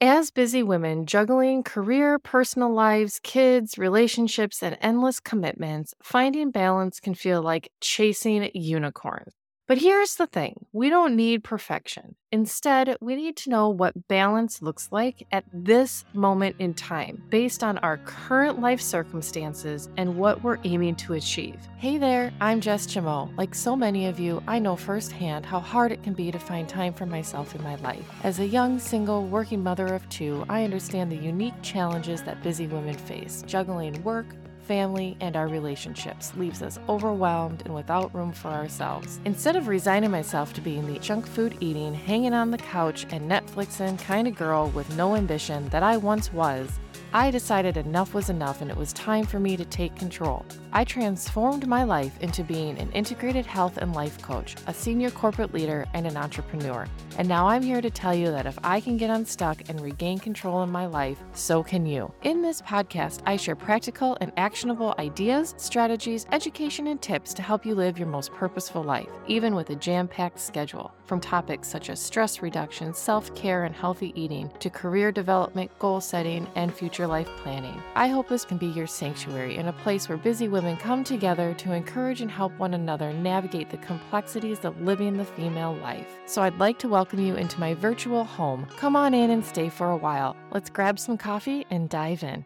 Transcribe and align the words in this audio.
As 0.00 0.30
busy 0.30 0.62
women 0.62 1.04
juggling 1.04 1.62
career, 1.62 2.18
personal 2.18 2.70
lives, 2.72 3.20
kids, 3.22 3.76
relationships, 3.76 4.62
and 4.62 4.78
endless 4.80 5.20
commitments, 5.20 5.94
finding 6.02 6.50
balance 6.50 6.98
can 6.98 7.14
feel 7.14 7.42
like 7.42 7.70
chasing 7.82 8.50
unicorns. 8.54 9.34
But 9.68 9.78
here's 9.78 10.14
the 10.14 10.28
thing 10.28 10.66
we 10.72 10.90
don't 10.90 11.16
need 11.16 11.42
perfection. 11.42 12.14
Instead, 12.30 12.96
we 13.00 13.16
need 13.16 13.36
to 13.38 13.50
know 13.50 13.68
what 13.68 14.06
balance 14.06 14.62
looks 14.62 14.88
like 14.92 15.26
at 15.32 15.44
this 15.52 16.04
moment 16.12 16.54
in 16.60 16.72
time, 16.72 17.24
based 17.30 17.64
on 17.64 17.78
our 17.78 17.96
current 17.98 18.60
life 18.60 18.80
circumstances 18.80 19.88
and 19.96 20.16
what 20.16 20.44
we're 20.44 20.58
aiming 20.62 20.94
to 20.96 21.14
achieve. 21.14 21.56
Hey 21.78 21.98
there, 21.98 22.32
I'm 22.40 22.60
Jess 22.60 22.86
Jamo. 22.86 23.36
Like 23.36 23.56
so 23.56 23.74
many 23.74 24.06
of 24.06 24.20
you, 24.20 24.40
I 24.46 24.60
know 24.60 24.76
firsthand 24.76 25.44
how 25.44 25.58
hard 25.58 25.90
it 25.90 26.04
can 26.04 26.14
be 26.14 26.30
to 26.30 26.38
find 26.38 26.68
time 26.68 26.92
for 26.92 27.06
myself 27.06 27.56
in 27.56 27.62
my 27.64 27.74
life. 27.76 28.08
As 28.22 28.38
a 28.38 28.46
young, 28.46 28.78
single, 28.78 29.24
working 29.24 29.64
mother 29.64 29.92
of 29.92 30.08
two, 30.10 30.44
I 30.48 30.62
understand 30.62 31.10
the 31.10 31.16
unique 31.16 31.60
challenges 31.62 32.22
that 32.22 32.40
busy 32.40 32.68
women 32.68 32.94
face, 32.94 33.42
juggling 33.48 34.00
work, 34.04 34.26
family, 34.66 35.16
and 35.20 35.36
our 35.36 35.48
relationships 35.48 36.32
leaves 36.36 36.62
us 36.62 36.78
overwhelmed 36.88 37.62
and 37.64 37.74
without 37.74 38.14
room 38.14 38.32
for 38.32 38.48
ourselves. 38.48 39.20
Instead 39.24 39.56
of 39.56 39.68
resigning 39.68 40.10
myself 40.10 40.52
to 40.54 40.60
being 40.60 40.86
the 40.86 40.98
junk 40.98 41.26
food 41.26 41.56
eating, 41.60 41.94
hanging 41.94 42.34
on 42.34 42.50
the 42.50 42.58
couch, 42.58 43.06
and 43.10 43.30
Netflixing 43.30 43.98
kind 44.00 44.28
of 44.28 44.36
girl 44.36 44.68
with 44.70 44.94
no 44.96 45.16
ambition 45.16 45.68
that 45.70 45.82
I 45.82 45.96
once 45.96 46.32
was, 46.32 46.68
I 47.12 47.30
decided 47.30 47.76
enough 47.76 48.14
was 48.14 48.30
enough 48.30 48.60
and 48.60 48.70
it 48.70 48.76
was 48.76 48.92
time 48.92 49.24
for 49.24 49.38
me 49.38 49.56
to 49.56 49.64
take 49.64 49.94
control. 49.96 50.44
I 50.72 50.84
transformed 50.84 51.66
my 51.66 51.84
life 51.84 52.20
into 52.20 52.42
being 52.42 52.78
an 52.78 52.90
integrated 52.92 53.46
health 53.46 53.78
and 53.78 53.94
life 53.94 54.20
coach, 54.20 54.56
a 54.66 54.74
senior 54.74 55.10
corporate 55.10 55.54
leader, 55.54 55.86
and 55.94 56.06
an 56.06 56.16
entrepreneur. 56.16 56.86
And 57.18 57.28
now 57.28 57.46
I'm 57.46 57.62
here 57.62 57.80
to 57.80 57.90
tell 57.90 58.14
you 58.14 58.30
that 58.30 58.46
if 58.46 58.58
I 58.62 58.80
can 58.80 58.96
get 58.96 59.08
unstuck 59.08 59.68
and 59.68 59.80
regain 59.80 60.18
control 60.18 60.62
in 60.62 60.70
my 60.70 60.86
life, 60.86 61.18
so 61.32 61.62
can 61.62 61.86
you. 61.86 62.12
In 62.22 62.42
this 62.42 62.60
podcast, 62.60 63.20
I 63.24 63.36
share 63.36 63.56
practical 63.56 64.18
and 64.20 64.32
actionable 64.36 64.94
ideas, 64.98 65.54
strategies, 65.56 66.26
education, 66.32 66.88
and 66.88 67.00
tips 67.00 67.32
to 67.34 67.42
help 67.42 67.64
you 67.64 67.74
live 67.74 67.98
your 67.98 68.08
most 68.08 68.32
purposeful 68.32 68.82
life, 68.82 69.08
even 69.26 69.54
with 69.54 69.70
a 69.70 69.76
jam 69.76 70.08
packed 70.08 70.40
schedule. 70.40 70.92
From 71.06 71.20
topics 71.20 71.68
such 71.68 71.88
as 71.88 72.00
stress 72.00 72.42
reduction, 72.42 72.92
self 72.92 73.32
care, 73.34 73.64
and 73.64 73.74
healthy 73.74 74.12
eating, 74.20 74.50
to 74.58 74.68
career 74.68 75.12
development, 75.12 75.70
goal 75.78 76.00
setting, 76.00 76.48
and 76.56 76.74
future 76.74 76.85
life 77.06 77.28
planning. 77.38 77.82
I 77.94 78.08
hope 78.08 78.28
this 78.28 78.44
can 78.44 78.58
be 78.58 78.66
your 78.66 78.86
sanctuary 78.86 79.56
and 79.56 79.68
a 79.68 79.72
place 79.72 80.08
where 80.08 80.18
busy 80.18 80.48
women 80.48 80.76
come 80.76 81.04
together 81.04 81.54
to 81.54 81.72
encourage 81.72 82.20
and 82.20 82.30
help 82.30 82.56
one 82.58 82.74
another 82.74 83.12
navigate 83.12 83.70
the 83.70 83.76
complexities 83.78 84.64
of 84.64 84.80
living 84.80 85.16
the 85.16 85.24
female 85.24 85.74
life. 85.76 86.08
So 86.26 86.42
I'd 86.42 86.58
like 86.58 86.78
to 86.80 86.88
welcome 86.88 87.20
you 87.20 87.36
into 87.36 87.60
my 87.60 87.74
virtual 87.74 88.24
home. 88.24 88.66
Come 88.76 88.96
on 88.96 89.14
in 89.14 89.30
and 89.30 89.44
stay 89.44 89.68
for 89.68 89.90
a 89.90 89.96
while. 89.96 90.36
Let's 90.50 90.70
grab 90.70 90.98
some 90.98 91.18
coffee 91.18 91.66
and 91.70 91.88
dive 91.88 92.22
in. 92.22 92.44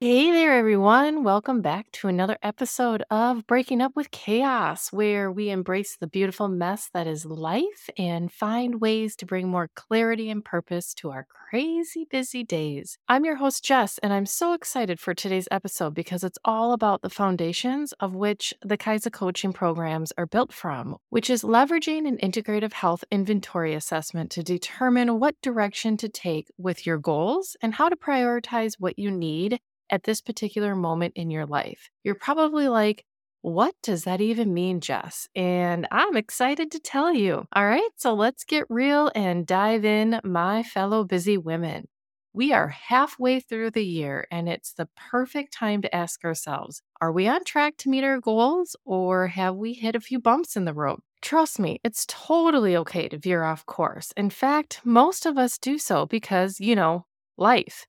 Hey 0.00 0.30
there, 0.30 0.52
everyone. 0.52 1.24
Welcome 1.24 1.60
back 1.60 1.90
to 1.94 2.06
another 2.06 2.38
episode 2.40 3.02
of 3.10 3.44
Breaking 3.48 3.80
Up 3.80 3.96
with 3.96 4.12
Chaos, 4.12 4.92
where 4.92 5.28
we 5.28 5.50
embrace 5.50 5.96
the 5.96 6.06
beautiful 6.06 6.46
mess 6.46 6.88
that 6.94 7.08
is 7.08 7.26
life 7.26 7.90
and 7.98 8.30
find 8.30 8.80
ways 8.80 9.16
to 9.16 9.26
bring 9.26 9.48
more 9.48 9.70
clarity 9.74 10.30
and 10.30 10.44
purpose 10.44 10.94
to 10.94 11.10
our 11.10 11.26
crazy 11.50 12.06
busy 12.08 12.44
days. 12.44 12.96
I'm 13.08 13.24
your 13.24 13.34
host, 13.34 13.64
Jess, 13.64 13.98
and 13.98 14.12
I'm 14.12 14.24
so 14.24 14.52
excited 14.52 15.00
for 15.00 15.14
today's 15.14 15.48
episode 15.50 15.94
because 15.94 16.22
it's 16.22 16.38
all 16.44 16.72
about 16.72 17.02
the 17.02 17.10
foundations 17.10 17.92
of 17.94 18.14
which 18.14 18.54
the 18.62 18.76
Kaisa 18.76 19.10
coaching 19.10 19.52
programs 19.52 20.12
are 20.16 20.26
built 20.26 20.52
from, 20.52 20.98
which 21.10 21.28
is 21.28 21.42
leveraging 21.42 22.06
an 22.06 22.18
integrative 22.18 22.72
health 22.72 23.02
inventory 23.10 23.74
assessment 23.74 24.30
to 24.30 24.44
determine 24.44 25.18
what 25.18 25.34
direction 25.42 25.96
to 25.96 26.08
take 26.08 26.52
with 26.56 26.86
your 26.86 26.98
goals 26.98 27.56
and 27.60 27.74
how 27.74 27.88
to 27.88 27.96
prioritize 27.96 28.74
what 28.78 28.96
you 28.96 29.10
need 29.10 29.58
at 29.90 30.04
this 30.04 30.20
particular 30.20 30.74
moment 30.74 31.14
in 31.16 31.30
your 31.30 31.46
life. 31.46 31.90
You're 32.04 32.14
probably 32.14 32.68
like, 32.68 33.04
what 33.42 33.74
does 33.82 34.04
that 34.04 34.20
even 34.20 34.52
mean, 34.52 34.80
Jess? 34.80 35.28
And 35.34 35.86
I'm 35.90 36.16
excited 36.16 36.70
to 36.72 36.80
tell 36.80 37.12
you. 37.12 37.46
All 37.52 37.66
right, 37.66 37.90
so 37.96 38.14
let's 38.14 38.44
get 38.44 38.66
real 38.68 39.10
and 39.14 39.46
dive 39.46 39.84
in, 39.84 40.20
my 40.24 40.62
fellow 40.62 41.04
busy 41.04 41.36
women. 41.38 41.86
We 42.34 42.52
are 42.52 42.68
halfway 42.68 43.40
through 43.40 43.70
the 43.70 43.84
year, 43.84 44.26
and 44.30 44.48
it's 44.48 44.72
the 44.72 44.88
perfect 45.10 45.52
time 45.52 45.82
to 45.82 45.94
ask 45.94 46.24
ourselves 46.24 46.82
are 47.00 47.12
we 47.12 47.26
on 47.28 47.44
track 47.44 47.76
to 47.78 47.88
meet 47.88 48.04
our 48.04 48.20
goals, 48.20 48.76
or 48.84 49.28
have 49.28 49.56
we 49.56 49.72
hit 49.72 49.96
a 49.96 50.00
few 50.00 50.18
bumps 50.20 50.56
in 50.56 50.64
the 50.64 50.74
road? 50.74 51.00
Trust 51.20 51.58
me, 51.58 51.80
it's 51.84 52.06
totally 52.06 52.76
okay 52.76 53.08
to 53.08 53.18
veer 53.18 53.42
off 53.44 53.66
course. 53.66 54.12
In 54.16 54.30
fact, 54.30 54.80
most 54.84 55.26
of 55.26 55.38
us 55.38 55.58
do 55.58 55.78
so 55.78 56.06
because, 56.06 56.60
you 56.60 56.76
know, 56.76 57.06
life. 57.36 57.86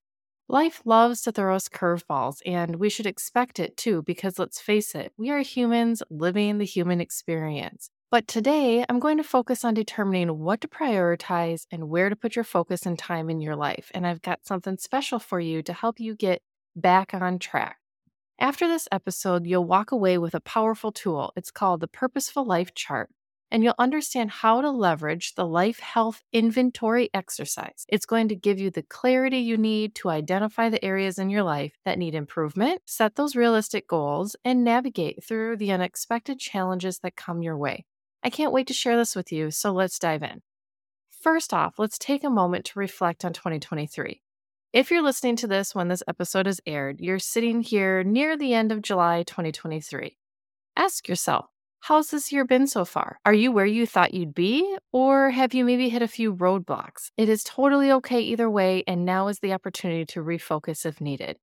Life 0.51 0.81
loves 0.83 1.21
to 1.21 1.31
throw 1.31 1.55
us 1.55 1.69
curveballs, 1.69 2.37
and 2.43 2.77
we 2.77 2.89
should 2.89 3.05
expect 3.05 3.59
it 3.59 3.77
too, 3.77 4.01
because 4.01 4.39
let's 4.39 4.59
face 4.59 4.95
it, 4.95 5.13
we 5.15 5.29
are 5.29 5.41
humans 5.41 6.01
living 6.09 6.57
the 6.57 6.65
human 6.65 6.99
experience. 6.99 7.91
But 8.09 8.27
today, 8.27 8.83
I'm 8.89 8.97
going 8.97 9.17
to 9.17 9.23
focus 9.23 9.63
on 9.63 9.75
determining 9.75 10.39
what 10.39 10.59
to 10.61 10.67
prioritize 10.67 11.67
and 11.71 11.87
where 11.87 12.09
to 12.09 12.15
put 12.15 12.35
your 12.35 12.43
focus 12.43 12.87
and 12.87 12.97
time 12.97 13.29
in 13.29 13.41
your 13.41 13.55
life. 13.55 13.91
And 13.93 14.07
I've 14.07 14.23
got 14.23 14.47
something 14.47 14.79
special 14.79 15.19
for 15.19 15.39
you 15.39 15.61
to 15.61 15.71
help 15.71 15.99
you 15.99 16.15
get 16.15 16.41
back 16.75 17.13
on 17.13 17.37
track. 17.37 17.77
After 18.39 18.67
this 18.67 18.87
episode, 18.91 19.45
you'll 19.45 19.65
walk 19.65 19.91
away 19.91 20.17
with 20.17 20.33
a 20.33 20.41
powerful 20.41 20.91
tool. 20.91 21.31
It's 21.35 21.51
called 21.51 21.79
the 21.79 21.87
Purposeful 21.87 22.43
Life 22.43 22.73
Chart 22.73 23.11
and 23.51 23.63
you'll 23.63 23.75
understand 23.79 24.31
how 24.31 24.61
to 24.61 24.69
leverage 24.69 25.35
the 25.35 25.45
life 25.45 25.79
health 25.79 26.23
inventory 26.31 27.09
exercise. 27.13 27.85
It's 27.87 28.05
going 28.05 28.27
to 28.29 28.35
give 28.35 28.59
you 28.59 28.69
the 28.69 28.83
clarity 28.83 29.39
you 29.39 29.57
need 29.57 29.95
to 29.95 30.09
identify 30.09 30.69
the 30.69 30.83
areas 30.83 31.17
in 31.17 31.29
your 31.29 31.43
life 31.43 31.73
that 31.85 31.97
need 31.97 32.15
improvement, 32.15 32.81
set 32.85 33.15
those 33.15 33.35
realistic 33.35 33.87
goals, 33.87 34.35
and 34.43 34.63
navigate 34.63 35.23
through 35.23 35.57
the 35.57 35.71
unexpected 35.71 36.39
challenges 36.39 36.99
that 36.99 37.15
come 37.15 37.41
your 37.41 37.57
way. 37.57 37.85
I 38.23 38.29
can't 38.29 38.53
wait 38.53 38.67
to 38.67 38.73
share 38.73 38.97
this 38.97 39.15
with 39.15 39.31
you, 39.31 39.51
so 39.51 39.71
let's 39.71 39.99
dive 39.99 40.23
in. 40.23 40.41
First 41.09 41.53
off, 41.53 41.79
let's 41.79 41.97
take 41.97 42.23
a 42.23 42.29
moment 42.29 42.65
to 42.65 42.79
reflect 42.79 43.25
on 43.25 43.33
2023. 43.33 44.21
If 44.71 44.91
you're 44.91 45.01
listening 45.01 45.35
to 45.37 45.47
this 45.47 45.73
when 45.73 45.87
this 45.87 46.03
episode 46.07 46.45
is 46.45 46.61
aired, 46.65 47.01
you're 47.01 47.19
sitting 47.19 47.61
here 47.61 48.03
near 48.03 48.37
the 48.37 48.53
end 48.53 48.71
of 48.71 48.83
July 48.83 49.23
2023. 49.23 50.15
Ask 50.77 51.09
yourself, 51.09 51.47
How's 51.81 52.11
this 52.11 52.31
year 52.31 52.45
been 52.45 52.67
so 52.67 52.85
far? 52.85 53.19
Are 53.25 53.33
you 53.33 53.51
where 53.51 53.65
you 53.65 53.87
thought 53.87 54.13
you'd 54.13 54.35
be, 54.35 54.77
or 54.91 55.31
have 55.31 55.53
you 55.53 55.65
maybe 55.65 55.89
hit 55.89 56.01
a 56.01 56.07
few 56.07 56.35
roadblocks? 56.35 57.09
It 57.17 57.29
is 57.29 57.43
totally 57.43 57.91
okay 57.93 58.19
either 58.19 58.49
way, 58.49 58.83
and 58.85 59.05
now 59.05 59.27
is 59.27 59.39
the 59.39 59.53
opportunity 59.53 60.05
to 60.07 60.23
refocus 60.23 60.85
if 60.85 61.01
needed. 61.01 61.37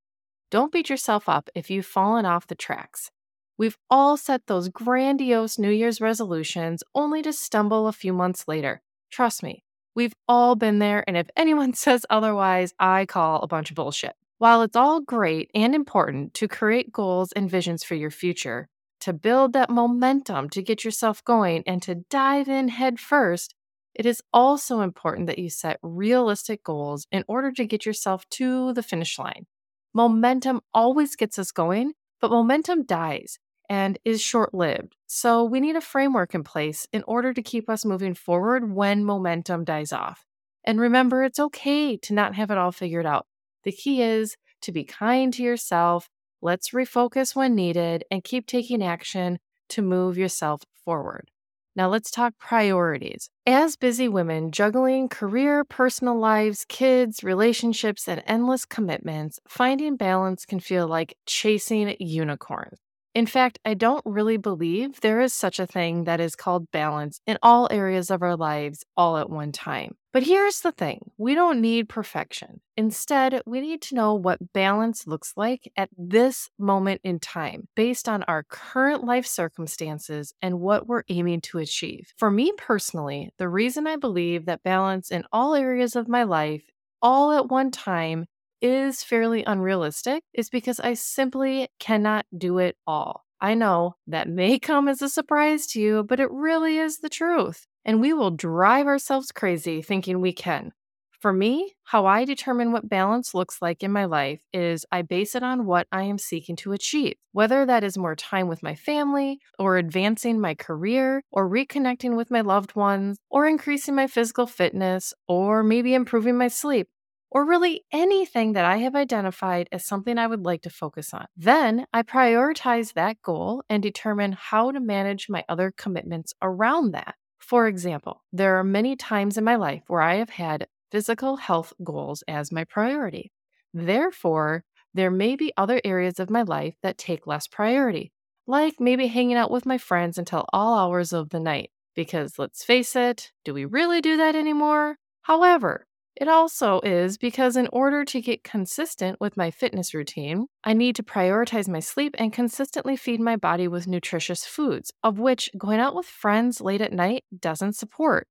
Don't 0.51 0.71
beat 0.71 0.89
yourself 0.89 1.29
up 1.29 1.49
if 1.55 1.71
you've 1.71 1.87
fallen 1.87 2.27
off 2.27 2.47
the 2.47 2.55
tracks. 2.55 3.11
We've 3.59 3.79
all 3.91 4.17
set 4.17 4.47
those 4.47 4.69
grandiose 4.69 5.59
New 5.59 5.71
Year's 5.71 6.01
resolutions 6.01 6.85
only 6.95 7.23
to 7.23 7.33
stumble 7.33 7.89
a 7.89 7.93
few 7.93 8.13
months 8.13 8.47
later. 8.47 8.83
Trust 9.11 9.43
me, 9.43 9.65
we've 9.95 10.15
all 10.29 10.55
been 10.55 10.79
there, 10.79 11.03
and 11.09 11.17
if 11.17 11.29
anyone 11.37 11.73
says 11.85 12.07
otherwise, 12.09 12.73
I 12.79 13.07
call 13.07 13.41
a 13.41 13.49
bunch 13.49 13.71
of 13.71 13.77
bullshit. 13.77 14.15
While 14.39 14.63
it's 14.63 14.77
all 14.77 15.01
great 15.01 15.51
and 15.55 15.75
important 15.75 16.35
to 16.35 16.47
create 16.47 16.93
goals 16.93 17.33
and 17.33 17.51
visions 17.51 17.83
for 17.83 17.95
your 17.95 18.11
future, 18.11 18.69
to 19.07 19.13
build 19.13 19.53
that 19.53 19.71
momentum 19.71 20.51
to 20.51 20.61
get 20.61 20.85
yourself 20.85 21.23
going 21.23 21.63
and 21.65 21.81
to 21.81 21.95
dive 22.11 22.49
in 22.49 22.67
head 22.67 22.99
first, 22.99 23.55
it 23.95 24.05
is 24.05 24.21
also 24.33 24.81
important 24.81 25.29
that 25.29 25.39
you 25.39 25.49
set 25.49 25.79
realistic 25.81 26.65
goals 26.65 27.07
in 27.13 27.23
order 27.29 27.53
to 27.53 27.65
get 27.67 27.87
yourself 27.87 28.29
to 28.31 28.73
the 28.73 28.83
finish 28.83 29.17
line. 29.17 29.47
Momentum 29.95 30.61
always 30.75 31.15
gets 31.15 31.39
us 31.39 31.53
going, 31.53 31.93
but 32.21 32.33
momentum 32.33 32.85
dies 32.85 33.39
and 33.71 33.97
is 34.05 34.21
short 34.21 34.53
lived. 34.53 34.97
So 35.07 35.45
we 35.45 35.61
need 35.61 35.77
a 35.77 35.81
framework 35.81 36.35
in 36.35 36.43
place 36.43 36.89
in 36.93 37.05
order 37.07 37.33
to 37.33 37.43
keep 37.43 37.71
us 37.71 37.85
moving 37.85 38.15
forward 38.15 38.75
when 38.75 39.05
momentum 39.05 39.63
dies 39.63 39.93
off. 39.93 40.27
And 40.65 40.81
remember, 40.81 41.23
it's 41.23 41.39
okay 41.39 41.97
to 41.99 42.13
not 42.13 42.35
have 42.35 42.51
it 42.51 42.59
all 42.59 42.73
figured 42.73 43.07
out. 43.07 43.27
The 43.63 43.71
key 43.71 44.03
is 44.03 44.37
to 44.63 44.73
be 44.73 44.83
kind 44.83 45.33
to 45.35 45.45
yourself 45.45 46.09
Let's 46.47 46.71
refocus 46.71 47.35
when 47.35 47.57
needed 47.57 48.05
and 48.09 48.23
keep 48.23 48.47
taking 48.47 48.81
action 48.81 49.41
to 49.71 49.83
move 49.83 50.17
yourself 50.17 50.63
forward. 50.85 51.29
Now, 51.75 51.89
let's 51.89 52.09
talk 52.09 52.39
priorities. 52.39 53.31
As 53.45 53.75
busy 53.75 54.07
women 54.07 54.53
juggling 54.53 55.09
career, 55.09 55.65
personal 55.65 56.17
lives, 56.17 56.65
kids, 56.69 57.25
relationships, 57.25 58.07
and 58.07 58.23
endless 58.29 58.65
commitments, 58.65 59.41
finding 59.49 59.97
balance 59.97 60.45
can 60.47 60.61
feel 60.61 60.87
like 60.87 61.17
chasing 61.27 61.97
unicorns. 61.99 62.79
In 63.17 63.25
fact, 63.25 63.59
I 63.65 63.73
don't 63.73 64.03
really 64.05 64.37
believe 64.37 65.01
there 65.01 65.23
is 65.23 65.33
such 65.33 65.59
a 65.59 65.67
thing 65.67 66.05
that 66.05 66.21
is 66.21 66.37
called 66.37 66.71
balance 66.71 67.23
in 67.27 67.39
all 67.43 67.67
areas 67.71 68.11
of 68.11 68.21
our 68.21 68.37
lives 68.37 68.85
all 68.95 69.17
at 69.17 69.31
one 69.31 69.53
time. 69.53 69.97
But 70.13 70.25
here's 70.25 70.61
the 70.61 70.71
thing 70.71 71.13
we 71.17 71.35
don't 71.35 71.63
need 71.63 71.89
perfection. 71.89 72.61
Instead, 72.77 73.41
we 73.47 73.63
need 73.63 73.81
to 73.83 73.95
know 73.95 74.13
what 74.13 74.53
balance 74.53 75.07
looks 75.07 75.33
like 75.35 75.73
at 75.79 75.89
this 75.97 76.51
moment 76.59 77.01
in 77.05 77.19
time 77.19 77.69
based 77.75 78.07
on 78.07 78.23
our 78.25 78.43
current 78.51 79.03
life 79.03 79.27
circumstances 79.27 80.35
and 80.43 80.61
what 80.61 80.87
we're 80.87 81.05
aiming 81.09 81.41
to 81.41 81.57
achieve. 81.57 82.13
For 82.19 82.31
me 82.31 82.53
personally, 82.59 83.31
the 83.39 83.49
reason 83.49 83.87
I 83.87 83.97
believe 83.97 84.45
that 84.45 84.63
balance 84.63 85.11
in 85.11 85.25
all 85.33 85.55
areas 85.55 85.97
of 85.97 86.07
my 86.07 86.25
life 86.25 86.65
all 87.01 87.33
at 87.33 87.49
one 87.49 87.71
time 87.71 88.27
is 88.61 89.03
fairly 89.03 89.45
unrealistic 89.45 90.23
is 90.33 90.51
because 90.51 90.81
I 90.81 90.95
simply 90.95 91.69
cannot 91.79 92.27
do 92.37 92.59
it 92.59 92.77
all. 92.87 93.25
I 93.41 93.55
know 93.55 93.97
that 94.07 94.29
may 94.29 94.59
come 94.61 94.89
as 94.89 95.03
a 95.03 95.09
surprise 95.09 95.67
to 95.69 95.81
you, 95.81 96.05
but 96.05 96.21
it 96.21 96.31
really 96.31 96.79
is 96.79 96.99
the 96.99 97.09
truth. 97.09 97.67
And 97.85 98.01
we 98.01 98.13
will 98.13 98.31
drive 98.31 98.87
ourselves 98.87 99.33
crazy 99.33 99.83
thinking 99.83 100.21
we 100.21 100.33
can. 100.33 100.73
For 101.21 101.33
me, 101.33 101.73
how 101.85 102.05
I 102.05 102.25
determine 102.25 102.73
what 102.73 102.89
balance 102.89 103.33
looks 103.33 103.63
like 103.63 103.83
in 103.83 103.91
my 103.91 104.05
life 104.05 104.41
is 104.53 104.85
I 104.93 105.03
base 105.03 105.35
it 105.35 105.43
on 105.43 105.65
what 105.65 105.87
I 105.91 106.03
am 106.03 106.19
seeking 106.19 106.57
to 106.57 106.73
achieve, 106.73 107.15
whether 107.33 107.65
that 107.65 107.83
is 107.83 107.97
more 107.97 108.15
time 108.15 108.49
with 108.49 108.63
my 108.63 108.75
family, 108.75 109.41
or 109.59 109.79
advancing 109.79 110.39
my 110.41 110.55
career, 110.55 111.23
or 111.33 111.49
reconnecting 111.49 112.17
with 112.17 112.31
my 112.31 112.43
loved 112.43 112.77
ones, 112.77 113.19
or 113.31 113.47
increasing 113.47 113.95
my 113.95 114.07
physical 114.07 114.47
fitness, 114.47 115.15
or 115.27 115.63
maybe 115.63 115.95
improving 115.95 116.37
my 116.37 116.49
sleep 116.49 116.89
or 117.37 117.45
really 117.45 117.85
anything 117.93 118.55
that 118.55 118.65
I 118.65 118.79
have 118.79 118.95
identified 118.95 119.69
as 119.71 119.85
something 119.85 120.17
I 120.17 120.27
would 120.27 120.47
like 120.47 120.63
to 120.63 120.71
focus 120.71 121.13
on. 121.13 121.27
Then 121.37 121.85
I 121.93 122.03
prioritize 122.03 122.95
that 122.95 123.21
goal 123.21 123.63
and 123.69 123.83
determine 123.83 124.33
how 124.33 124.71
to 124.71 124.81
manage 124.81 125.29
my 125.29 125.45
other 125.47 125.71
commitments 125.77 126.33
around 126.41 126.93
that. 126.93 127.15
For 127.39 127.67
example, 127.67 128.25
there 128.33 128.57
are 128.57 128.65
many 128.65 128.97
times 128.97 129.37
in 129.37 129.45
my 129.45 129.57
life 129.57 129.83
where 129.87 130.01
I 130.01 130.15
have 130.15 130.31
had 130.31 130.67
physical 130.91 131.37
health 131.37 131.75
goals 131.85 132.25
as 132.27 132.51
my 132.51 132.65
priority. 132.65 133.33
Therefore, 133.75 134.65
there 134.95 135.11
may 135.11 135.37
be 135.37 135.53
other 135.59 135.79
areas 135.85 136.19
of 136.19 136.31
my 136.31 136.41
life 136.41 136.77
that 136.83 136.97
take 136.97 137.27
less 137.27 137.47
priority, 137.47 138.13
like 138.47 138.77
maybe 138.81 139.09
hanging 139.09 139.37
out 139.37 139.51
with 139.51 139.67
my 139.67 139.77
friends 139.77 140.17
until 140.17 140.47
all 140.55 140.79
hours 140.79 141.13
of 141.13 141.29
the 141.29 141.41
night. 141.41 141.69
Because 141.95 142.39
let's 142.39 142.65
face 142.65 142.97
it, 142.97 143.31
do 143.45 143.53
we 143.53 143.67
really 143.67 144.01
do 144.01 144.17
that 144.17 144.35
anymore? 144.35 144.97
However, 145.21 145.87
it 146.17 146.29
also 146.29 146.81
is 146.81 147.19
because, 147.19 147.57
in 147.57 147.69
order 147.73 148.05
to 148.07 148.21
get 148.23 148.43
consistent 148.43 149.21
with 149.21 149.37
my 149.37 149.51
fitness 149.51 149.93
routine, 149.93 150.47
I 150.65 150.73
need 150.73 150.97
to 150.97 151.03
prioritize 151.03 151.69
my 151.69 151.81
sleep 151.81 152.15
and 152.19 152.33
consistently 152.33 152.97
feed 152.97 153.21
my 153.21 153.37
body 153.37 153.69
with 153.69 153.87
nutritious 153.87 154.45
foods, 154.45 154.93
of 155.03 155.19
which 155.19 155.51
going 155.59 155.79
out 155.79 155.95
with 155.95 156.07
friends 156.07 156.61
late 156.61 156.81
at 156.81 156.93
night 156.93 157.25
doesn't 157.39 157.75
support. 157.75 158.27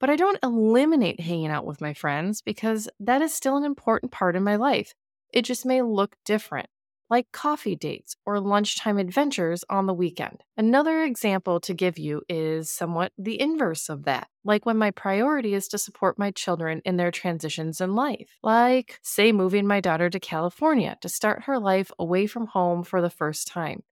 But 0.00 0.10
I 0.10 0.16
don't 0.16 0.38
eliminate 0.42 1.20
hanging 1.20 1.48
out 1.50 1.66
with 1.66 1.80
my 1.80 1.92
friends 1.92 2.40
because 2.40 2.88
that 3.00 3.22
is 3.22 3.34
still 3.34 3.56
an 3.56 3.64
important 3.64 4.12
part 4.12 4.36
of 4.36 4.42
my 4.42 4.56
life. 4.56 4.94
It 5.32 5.42
just 5.42 5.66
may 5.66 5.82
look 5.82 6.16
different 6.24 6.68
like 7.10 7.30
coffee 7.32 7.76
dates 7.76 8.16
or 8.26 8.40
lunchtime 8.40 8.98
adventures 8.98 9.64
on 9.70 9.86
the 9.86 9.94
weekend. 9.94 10.42
Another 10.56 11.02
example 11.02 11.60
to 11.60 11.74
give 11.74 11.98
you 11.98 12.22
is 12.28 12.70
somewhat 12.70 13.12
the 13.18 13.40
inverse 13.40 13.88
of 13.88 14.04
that, 14.04 14.28
like 14.44 14.66
when 14.66 14.76
my 14.76 14.90
priority 14.90 15.54
is 15.54 15.68
to 15.68 15.78
support 15.78 16.18
my 16.18 16.30
children 16.30 16.82
in 16.84 16.96
their 16.96 17.10
transitions 17.10 17.80
in 17.80 17.94
life, 17.94 18.28
like, 18.42 18.98
say, 19.02 19.32
moving 19.32 19.66
my 19.66 19.80
daughter 19.80 20.10
to 20.10 20.20
California 20.20 20.96
to 21.00 21.08
start 21.08 21.44
her 21.44 21.58
life 21.58 21.90
away 21.98 22.26
from 22.26 22.46
home 22.46 22.82
for 22.82 23.00
the 23.00 23.10
first 23.10 23.46
time. 23.48 23.82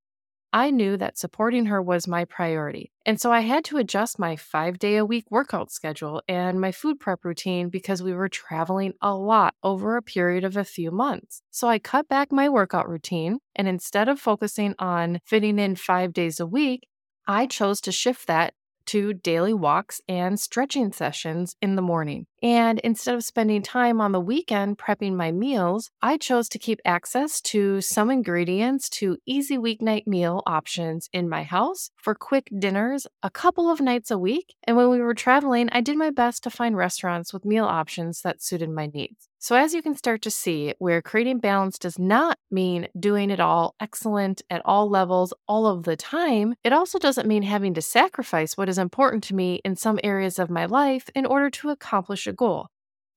I 0.55 0.71
knew 0.71 0.97
that 0.99 1.19
supporting 1.19 1.67
her 1.67 1.83
was 1.83 2.07
my 2.07 2.27
priority. 2.27 2.93
And 3.05 3.21
so 3.21 3.33
I 3.33 3.41
had 3.41 3.65
to 3.65 3.77
adjust 3.77 4.21
my 4.21 4.37
five 4.37 4.79
day 4.79 4.97
a 4.97 5.05
week 5.05 5.25
workout 5.29 5.73
schedule 5.73 6.23
and 6.29 6.61
my 6.61 6.71
food 6.71 7.01
prep 7.01 7.25
routine 7.25 7.71
because 7.71 8.05
we 8.05 8.15
were 8.15 8.29
traveling 8.29 8.93
a 9.03 9.17
lot 9.17 9.55
over 9.65 9.97
a 9.97 10.03
period 10.03 10.45
of 10.45 10.57
a 10.57 10.63
few 10.63 10.93
months. 10.93 11.43
So 11.51 11.67
I 11.67 11.81
cut 11.81 12.09
back 12.09 12.31
my 12.31 12.49
workout 12.49 12.89
routine. 12.89 13.41
And 13.57 13.67
instead 13.67 14.09
of 14.09 14.21
focusing 14.21 14.77
on 14.79 15.19
fitting 15.27 15.59
in 15.59 15.75
five 15.75 16.13
days 16.13 16.39
a 16.39 16.47
week, 16.47 16.87
I 17.27 17.47
chose 17.47 17.81
to 17.81 17.91
shift 17.91 18.29
that 18.29 18.55
to 18.87 19.15
daily 19.15 19.55
walks 19.55 20.01
and 20.09 20.39
stretching 20.39 20.93
sessions 20.93 21.57
in 21.61 21.77
the 21.77 21.83
morning. 21.83 22.27
And 22.43 22.79
instead 22.81 23.15
of 23.15 23.25
spending 23.25 23.63
time 23.63 24.01
on 24.01 24.13
the 24.13 24.21
weekend 24.21 24.79
prepping 24.79 25.15
my 25.15 25.33
meals, 25.33 25.91
I 26.03 26.19
chose 26.19 26.49
to 26.51 26.59
keep 26.59 26.81
access 26.85 27.41
to 27.43 27.81
some 27.81 28.11
ingredients 28.11 28.89
to 28.91 29.17
easy 29.27 29.57
weeknight 29.57 30.07
meal 30.07 30.43
options 30.47 31.09
in 31.13 31.29
my 31.29 31.43
house 31.43 31.91
for 31.97 32.15
quick 32.15 32.51
dinners 32.59 33.07
a 33.23 33.31
couple 33.31 33.71
of 33.71 33.81
nights 33.81 34.11
a 34.11 34.19
week. 34.19 34.55
And 34.65 34.77
when 34.77 34.91
we 34.91 35.01
were 35.01 35.15
traveling, 35.15 35.69
I 35.71 35.81
did 35.81 35.97
my 35.97 36.11
best 36.11 36.43
to 36.45 36.51
find 36.51 36.77
restaurants 36.77 37.33
with 37.33 37.45
meal 37.45 37.65
options 37.65 38.21
that 38.23 38.43
suited 38.43 38.71
my 38.71 38.87
needs. 38.87 39.29
So, 39.45 39.57
as 39.57 39.75
you 39.75 39.83
can 39.83 39.95
start 39.95 40.23
to 40.23 40.31
see, 40.31 40.73
where 40.79 41.03
creating 41.03 41.41
balance 41.41 41.79
does 41.79 41.99
not 41.99 42.39
mean 42.51 42.89
doing 42.99 43.29
it 43.29 43.41
all 43.41 43.75
excellent 43.79 44.41
at 44.49 44.63
all 44.65 44.89
levels 44.89 45.35
all 45.47 45.67
of 45.67 45.83
the 45.83 45.97
time, 45.97 46.55
it 46.65 46.73
also 46.73 46.99
doesn't 46.99 47.29
mean 47.29 47.43
having 47.43 47.75
to 47.75 47.83
sacrifice 47.83 48.57
what 48.57 48.71
is 48.71 48.79
important 48.79 49.23
to 49.25 49.35
me 49.35 49.61
in 49.63 49.77
some 49.77 50.01
areas 50.03 50.39
of 50.39 50.49
my 50.49 50.65
life 50.65 51.11
in 51.15 51.27
order 51.27 51.51
to 51.51 51.69
accomplish 51.69 52.27
a 52.27 52.33
goal. 52.33 52.69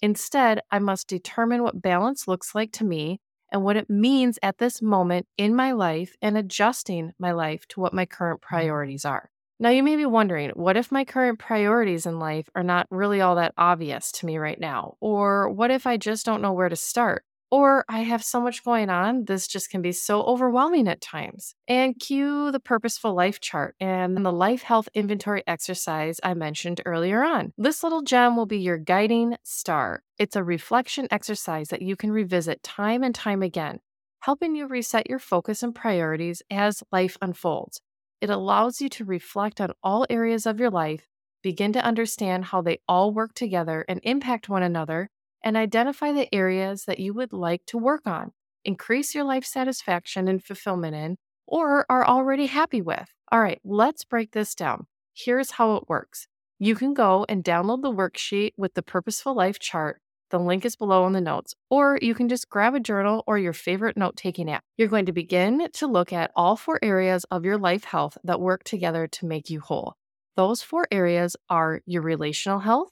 Instead, 0.01 0.59
I 0.69 0.79
must 0.79 1.07
determine 1.07 1.63
what 1.63 1.81
balance 1.81 2.27
looks 2.27 2.53
like 2.53 2.73
to 2.73 2.83
me 2.83 3.21
and 3.49 3.63
what 3.63 3.77
it 3.77 3.89
means 3.89 4.37
at 4.43 4.57
this 4.57 4.81
moment 4.81 5.27
in 5.37 5.55
my 5.55 5.71
life 5.71 6.13
and 6.21 6.37
adjusting 6.37 7.13
my 7.17 7.31
life 7.31 7.65
to 7.69 7.79
what 7.79 7.93
my 7.93 8.05
current 8.05 8.41
mm-hmm. 8.41 8.53
priorities 8.53 9.05
are. 9.05 9.29
Now, 9.59 9.69
you 9.69 9.81
may 9.81 9.95
be 9.95 10.05
wondering 10.05 10.51
what 10.51 10.77
if 10.77 10.91
my 10.91 11.03
current 11.03 11.39
priorities 11.39 12.05
in 12.05 12.19
life 12.19 12.47
are 12.53 12.61
not 12.61 12.85
really 12.91 13.21
all 13.21 13.35
that 13.37 13.55
obvious 13.57 14.11
to 14.13 14.27
me 14.27 14.37
right 14.37 14.59
now? 14.59 14.97
Or 14.99 15.49
what 15.49 15.71
if 15.71 15.87
I 15.87 15.97
just 15.97 16.27
don't 16.27 16.43
know 16.43 16.53
where 16.53 16.69
to 16.69 16.75
start? 16.75 17.23
Or 17.49 17.83
I 17.89 17.99
have 17.99 18.23
so 18.23 18.39
much 18.39 18.63
going 18.63 18.91
on, 18.91 19.25
this 19.25 19.47
just 19.47 19.71
can 19.71 19.81
be 19.81 19.93
so 19.93 20.21
overwhelming 20.21 20.87
at 20.87 21.01
times. 21.01 21.55
And 21.67 21.97
cue 21.97 22.51
the 22.51 22.59
purposeful 22.59 23.15
life 23.15 23.39
chart 23.39 23.75
and 23.79 24.23
the 24.23 24.31
life 24.31 24.61
health 24.61 24.89
inventory 24.93 25.43
exercise 25.47 26.19
I 26.21 26.35
mentioned 26.35 26.81
earlier 26.85 27.23
on. 27.23 27.53
This 27.57 27.81
little 27.81 28.03
gem 28.03 28.35
will 28.35 28.45
be 28.45 28.59
your 28.59 28.77
guiding 28.77 29.37
star. 29.43 30.03
It's 30.19 30.35
a 30.35 30.43
reflection 30.43 31.07
exercise 31.09 31.69
that 31.69 31.81
you 31.81 31.95
can 31.95 32.11
revisit 32.11 32.61
time 32.61 33.01
and 33.01 33.15
time 33.15 33.41
again, 33.41 33.79
helping 34.19 34.55
you 34.55 34.67
reset 34.67 35.09
your 35.09 35.19
focus 35.19 35.63
and 35.63 35.73
priorities 35.73 36.43
as 36.51 36.83
life 36.91 37.17
unfolds. 37.23 37.81
It 38.19 38.29
allows 38.31 38.81
you 38.81 38.89
to 38.89 39.05
reflect 39.05 39.61
on 39.61 39.73
all 39.83 40.05
areas 40.09 40.45
of 40.45 40.59
your 40.59 40.71
life, 40.71 41.07
begin 41.43 41.71
to 41.73 41.83
understand 41.83 42.45
how 42.45 42.61
they 42.61 42.79
all 42.87 43.13
work 43.13 43.33
together 43.35 43.85
and 43.87 43.99
impact 44.03 44.49
one 44.49 44.63
another, 44.63 45.09
and 45.43 45.55
identify 45.55 46.11
the 46.11 46.33
areas 46.33 46.85
that 46.85 46.99
you 46.99 47.13
would 47.13 47.31
like 47.31 47.61
to 47.67 47.77
work 47.77 48.07
on, 48.07 48.31
increase 48.65 49.13
your 49.13 49.23
life 49.23 49.45
satisfaction 49.45 50.27
and 50.27 50.43
fulfillment 50.43 50.95
in, 50.95 51.17
or 51.45 51.85
are 51.89 52.07
already 52.07 52.47
happy 52.47 52.81
with. 52.81 53.07
All 53.31 53.39
right, 53.39 53.61
let's 53.63 54.03
break 54.03 54.31
this 54.31 54.55
down. 54.55 54.87
Here's 55.13 55.51
how 55.51 55.75
it 55.75 55.87
works. 55.87 56.27
You 56.57 56.73
can 56.73 56.95
go 56.95 57.23
and 57.29 57.43
download 57.43 57.83
the 57.83 57.91
worksheet 57.91 58.53
with 58.57 58.73
the 58.73 58.81
Purposeful 58.81 59.35
Life 59.35 59.59
chart 59.59 60.01
the 60.29 60.39
link 60.39 60.65
is 60.65 60.75
below 60.75 61.07
in 61.07 61.13
the 61.13 61.21
notes, 61.21 61.55
or 61.69 61.97
you 62.01 62.13
can 62.13 62.27
just 62.27 62.49
grab 62.49 62.75
a 62.75 62.79
journal 62.79 63.23
or 63.27 63.37
your 63.37 63.53
favorite 63.53 63.95
note 63.95 64.17
taking 64.17 64.49
app. 64.51 64.63
You're 64.77 64.89
going 64.89 65.05
to 65.05 65.13
begin 65.13 65.69
to 65.73 65.87
look 65.87 66.11
at 66.11 66.31
all 66.35 66.55
four 66.55 66.79
areas 66.81 67.25
of 67.31 67.45
your 67.45 67.57
life 67.57 67.85
health 67.85 68.17
that 68.23 68.41
work 68.41 68.63
together 68.63 69.07
to 69.07 69.25
make 69.25 69.49
you 69.49 69.61
whole. 69.61 69.95
Those 70.35 70.61
four 70.61 70.87
areas 70.91 71.35
are 71.49 71.81
your 71.85 72.01
relational 72.01 72.59
health, 72.59 72.89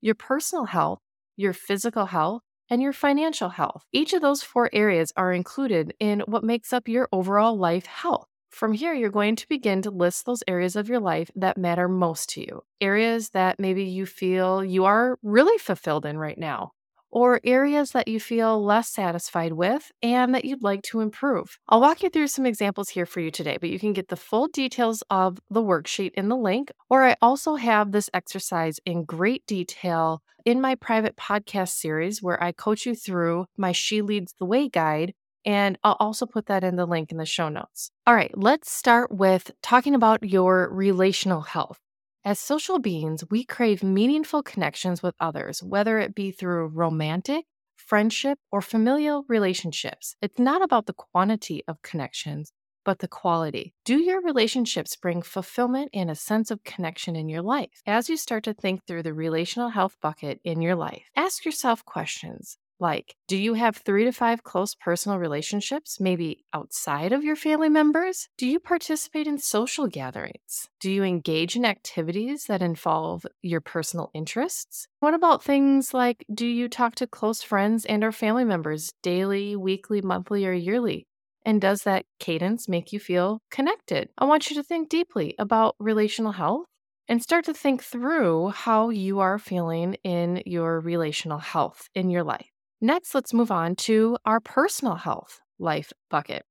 your 0.00 0.14
personal 0.14 0.64
health, 0.64 1.00
your 1.36 1.52
physical 1.52 2.06
health, 2.06 2.42
and 2.70 2.82
your 2.82 2.92
financial 2.92 3.50
health. 3.50 3.84
Each 3.92 4.12
of 4.12 4.22
those 4.22 4.42
four 4.42 4.70
areas 4.72 5.12
are 5.16 5.32
included 5.32 5.94
in 6.00 6.20
what 6.26 6.44
makes 6.44 6.72
up 6.72 6.88
your 6.88 7.08
overall 7.12 7.56
life 7.56 7.86
health. 7.86 8.26
From 8.50 8.72
here, 8.72 8.94
you're 8.94 9.10
going 9.10 9.36
to 9.36 9.48
begin 9.48 9.82
to 9.82 9.90
list 9.90 10.24
those 10.24 10.42
areas 10.48 10.74
of 10.74 10.88
your 10.88 11.00
life 11.00 11.30
that 11.36 11.58
matter 11.58 11.86
most 11.86 12.30
to 12.30 12.40
you, 12.40 12.62
areas 12.80 13.30
that 13.30 13.60
maybe 13.60 13.84
you 13.84 14.06
feel 14.06 14.64
you 14.64 14.86
are 14.86 15.18
really 15.22 15.58
fulfilled 15.58 16.06
in 16.06 16.18
right 16.18 16.38
now 16.38 16.72
or 17.10 17.40
areas 17.44 17.92
that 17.92 18.08
you 18.08 18.20
feel 18.20 18.62
less 18.62 18.88
satisfied 18.88 19.52
with 19.52 19.90
and 20.02 20.34
that 20.34 20.44
you'd 20.44 20.62
like 20.62 20.82
to 20.82 21.00
improve. 21.00 21.58
I'll 21.68 21.80
walk 21.80 22.02
you 22.02 22.10
through 22.10 22.28
some 22.28 22.46
examples 22.46 22.90
here 22.90 23.06
for 23.06 23.20
you 23.20 23.30
today, 23.30 23.58
but 23.60 23.70
you 23.70 23.78
can 23.78 23.92
get 23.92 24.08
the 24.08 24.16
full 24.16 24.48
details 24.48 25.02
of 25.10 25.38
the 25.50 25.62
worksheet 25.62 26.12
in 26.14 26.28
the 26.28 26.36
link, 26.36 26.70
or 26.90 27.04
I 27.04 27.16
also 27.22 27.56
have 27.56 27.92
this 27.92 28.10
exercise 28.12 28.80
in 28.84 29.04
great 29.04 29.46
detail 29.46 30.22
in 30.44 30.60
my 30.60 30.74
private 30.74 31.16
podcast 31.16 31.70
series 31.70 32.22
where 32.22 32.42
I 32.42 32.52
coach 32.52 32.86
you 32.86 32.94
through 32.94 33.46
my 33.56 33.72
She 33.72 34.02
Leads 34.02 34.34
the 34.38 34.46
Way 34.46 34.68
guide. 34.68 35.14
And 35.44 35.78
I'll 35.82 35.96
also 36.00 36.26
put 36.26 36.46
that 36.46 36.64
in 36.64 36.76
the 36.76 36.84
link 36.84 37.10
in 37.10 37.16
the 37.16 37.24
show 37.24 37.48
notes. 37.48 37.90
All 38.06 38.14
right, 38.14 38.36
let's 38.36 38.70
start 38.70 39.12
with 39.12 39.50
talking 39.62 39.94
about 39.94 40.22
your 40.22 40.68
relational 40.70 41.40
health. 41.40 41.78
As 42.24 42.38
social 42.38 42.78
beings, 42.78 43.24
we 43.30 43.44
crave 43.44 43.82
meaningful 43.82 44.42
connections 44.42 45.02
with 45.02 45.14
others, 45.18 45.62
whether 45.62 45.98
it 45.98 46.14
be 46.14 46.30
through 46.30 46.68
romantic, 46.68 47.46
friendship, 47.76 48.38
or 48.52 48.60
familial 48.60 49.24
relationships. 49.28 50.14
It's 50.20 50.38
not 50.38 50.62
about 50.62 50.86
the 50.86 50.92
quantity 50.92 51.64
of 51.66 51.82
connections, 51.82 52.52
but 52.84 52.98
the 53.00 53.08
quality. 53.08 53.74
Do 53.84 53.98
your 53.98 54.20
relationships 54.22 54.96
bring 54.96 55.22
fulfillment 55.22 55.90
and 55.94 56.10
a 56.10 56.14
sense 56.14 56.50
of 56.50 56.64
connection 56.64 57.16
in 57.16 57.28
your 57.28 57.42
life? 57.42 57.82
As 57.86 58.08
you 58.08 58.16
start 58.16 58.44
to 58.44 58.54
think 58.54 58.84
through 58.86 59.02
the 59.04 59.14
relational 59.14 59.70
health 59.70 59.96
bucket 60.00 60.40
in 60.44 60.60
your 60.60 60.76
life, 60.76 61.10
ask 61.16 61.44
yourself 61.44 61.84
questions 61.84 62.58
like? 62.80 63.14
Do 63.26 63.36
you 63.36 63.54
have 63.54 63.76
three 63.76 64.04
to 64.04 64.12
five 64.12 64.42
close 64.42 64.74
personal 64.74 65.18
relationships, 65.18 66.00
maybe 66.00 66.44
outside 66.52 67.12
of 67.12 67.24
your 67.24 67.36
family 67.36 67.68
members? 67.68 68.28
Do 68.36 68.46
you 68.46 68.60
participate 68.60 69.26
in 69.26 69.38
social 69.38 69.86
gatherings? 69.86 70.68
Do 70.80 70.90
you 70.90 71.04
engage 71.04 71.56
in 71.56 71.64
activities 71.64 72.44
that 72.44 72.62
involve 72.62 73.26
your 73.42 73.60
personal 73.60 74.10
interests? 74.14 74.86
What 75.00 75.14
about 75.14 75.42
things 75.42 75.92
like 75.94 76.24
do 76.32 76.46
you 76.46 76.68
talk 76.68 76.94
to 76.96 77.06
close 77.06 77.42
friends 77.42 77.84
and 77.84 78.04
or 78.04 78.12
family 78.12 78.44
members 78.44 78.92
daily, 79.02 79.56
weekly, 79.56 80.00
monthly, 80.00 80.46
or 80.46 80.52
yearly? 80.52 81.06
And 81.44 81.60
does 81.60 81.82
that 81.84 82.04
cadence 82.18 82.68
make 82.68 82.92
you 82.92 83.00
feel 83.00 83.40
connected? 83.50 84.10
I 84.18 84.24
want 84.26 84.50
you 84.50 84.56
to 84.56 84.62
think 84.62 84.88
deeply 84.88 85.34
about 85.38 85.76
relational 85.78 86.32
health 86.32 86.66
and 87.08 87.22
start 87.22 87.46
to 87.46 87.54
think 87.54 87.82
through 87.82 88.48
how 88.48 88.90
you 88.90 89.20
are 89.20 89.38
feeling 89.38 89.94
in 90.04 90.42
your 90.44 90.78
relational 90.80 91.38
health 91.38 91.88
in 91.94 92.10
your 92.10 92.22
life. 92.22 92.50
Next, 92.80 93.14
let's 93.14 93.34
move 93.34 93.50
on 93.50 93.74
to 93.76 94.18
our 94.24 94.40
personal 94.40 94.96
health 94.96 95.40
life 95.58 95.92
bucket. 96.10 96.44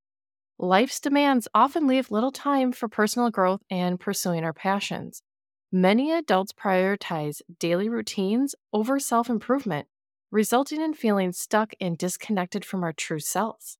Life's 0.60 1.00
demands 1.00 1.48
often 1.54 1.88
leave 1.88 2.12
little 2.12 2.32
time 2.32 2.72
for 2.72 2.88
personal 2.90 3.30
growth 3.30 3.62
and 3.70 4.00
pursuing 4.00 4.44
our 4.44 4.54
passions. 4.54 5.22
Many 5.72 6.12
adults 6.12 6.52
prioritize 6.54 7.42
daily 7.60 7.90
routines 7.90 8.56
over 8.74 9.00
self 9.00 9.30
improvement, 9.30 9.88
resulting 10.32 10.82
in 10.82 10.94
feeling 10.94 11.32
stuck 11.32 11.74
and 11.80 11.98
disconnected 11.98 12.66
from 12.66 12.84
our 12.84 12.94
true 12.94 13.20
selves. 13.20 13.78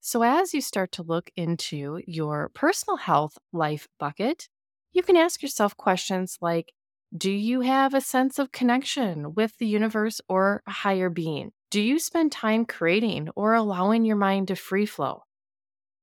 So, 0.00 0.22
as 0.22 0.54
you 0.54 0.60
start 0.60 0.92
to 0.92 1.02
look 1.02 1.30
into 1.36 2.00
your 2.06 2.50
personal 2.54 2.96
health 2.96 3.38
life 3.52 3.88
bucket, 3.98 4.48
you 4.92 5.02
can 5.02 5.16
ask 5.16 5.42
yourself 5.42 5.76
questions 5.76 6.38
like 6.40 6.72
Do 7.16 7.30
you 7.30 7.60
have 7.60 7.94
a 7.94 8.00
sense 8.00 8.38
of 8.38 8.52
connection 8.52 9.34
with 9.34 9.56
the 9.58 9.66
universe 9.66 10.20
or 10.28 10.62
a 10.66 10.70
higher 10.70 11.08
being? 11.08 11.52
Do 11.70 11.80
you 11.80 11.98
spend 11.98 12.32
time 12.32 12.66
creating 12.66 13.28
or 13.36 13.54
allowing 13.54 14.04
your 14.04 14.16
mind 14.16 14.48
to 14.48 14.56
free 14.56 14.86
flow? 14.86 15.22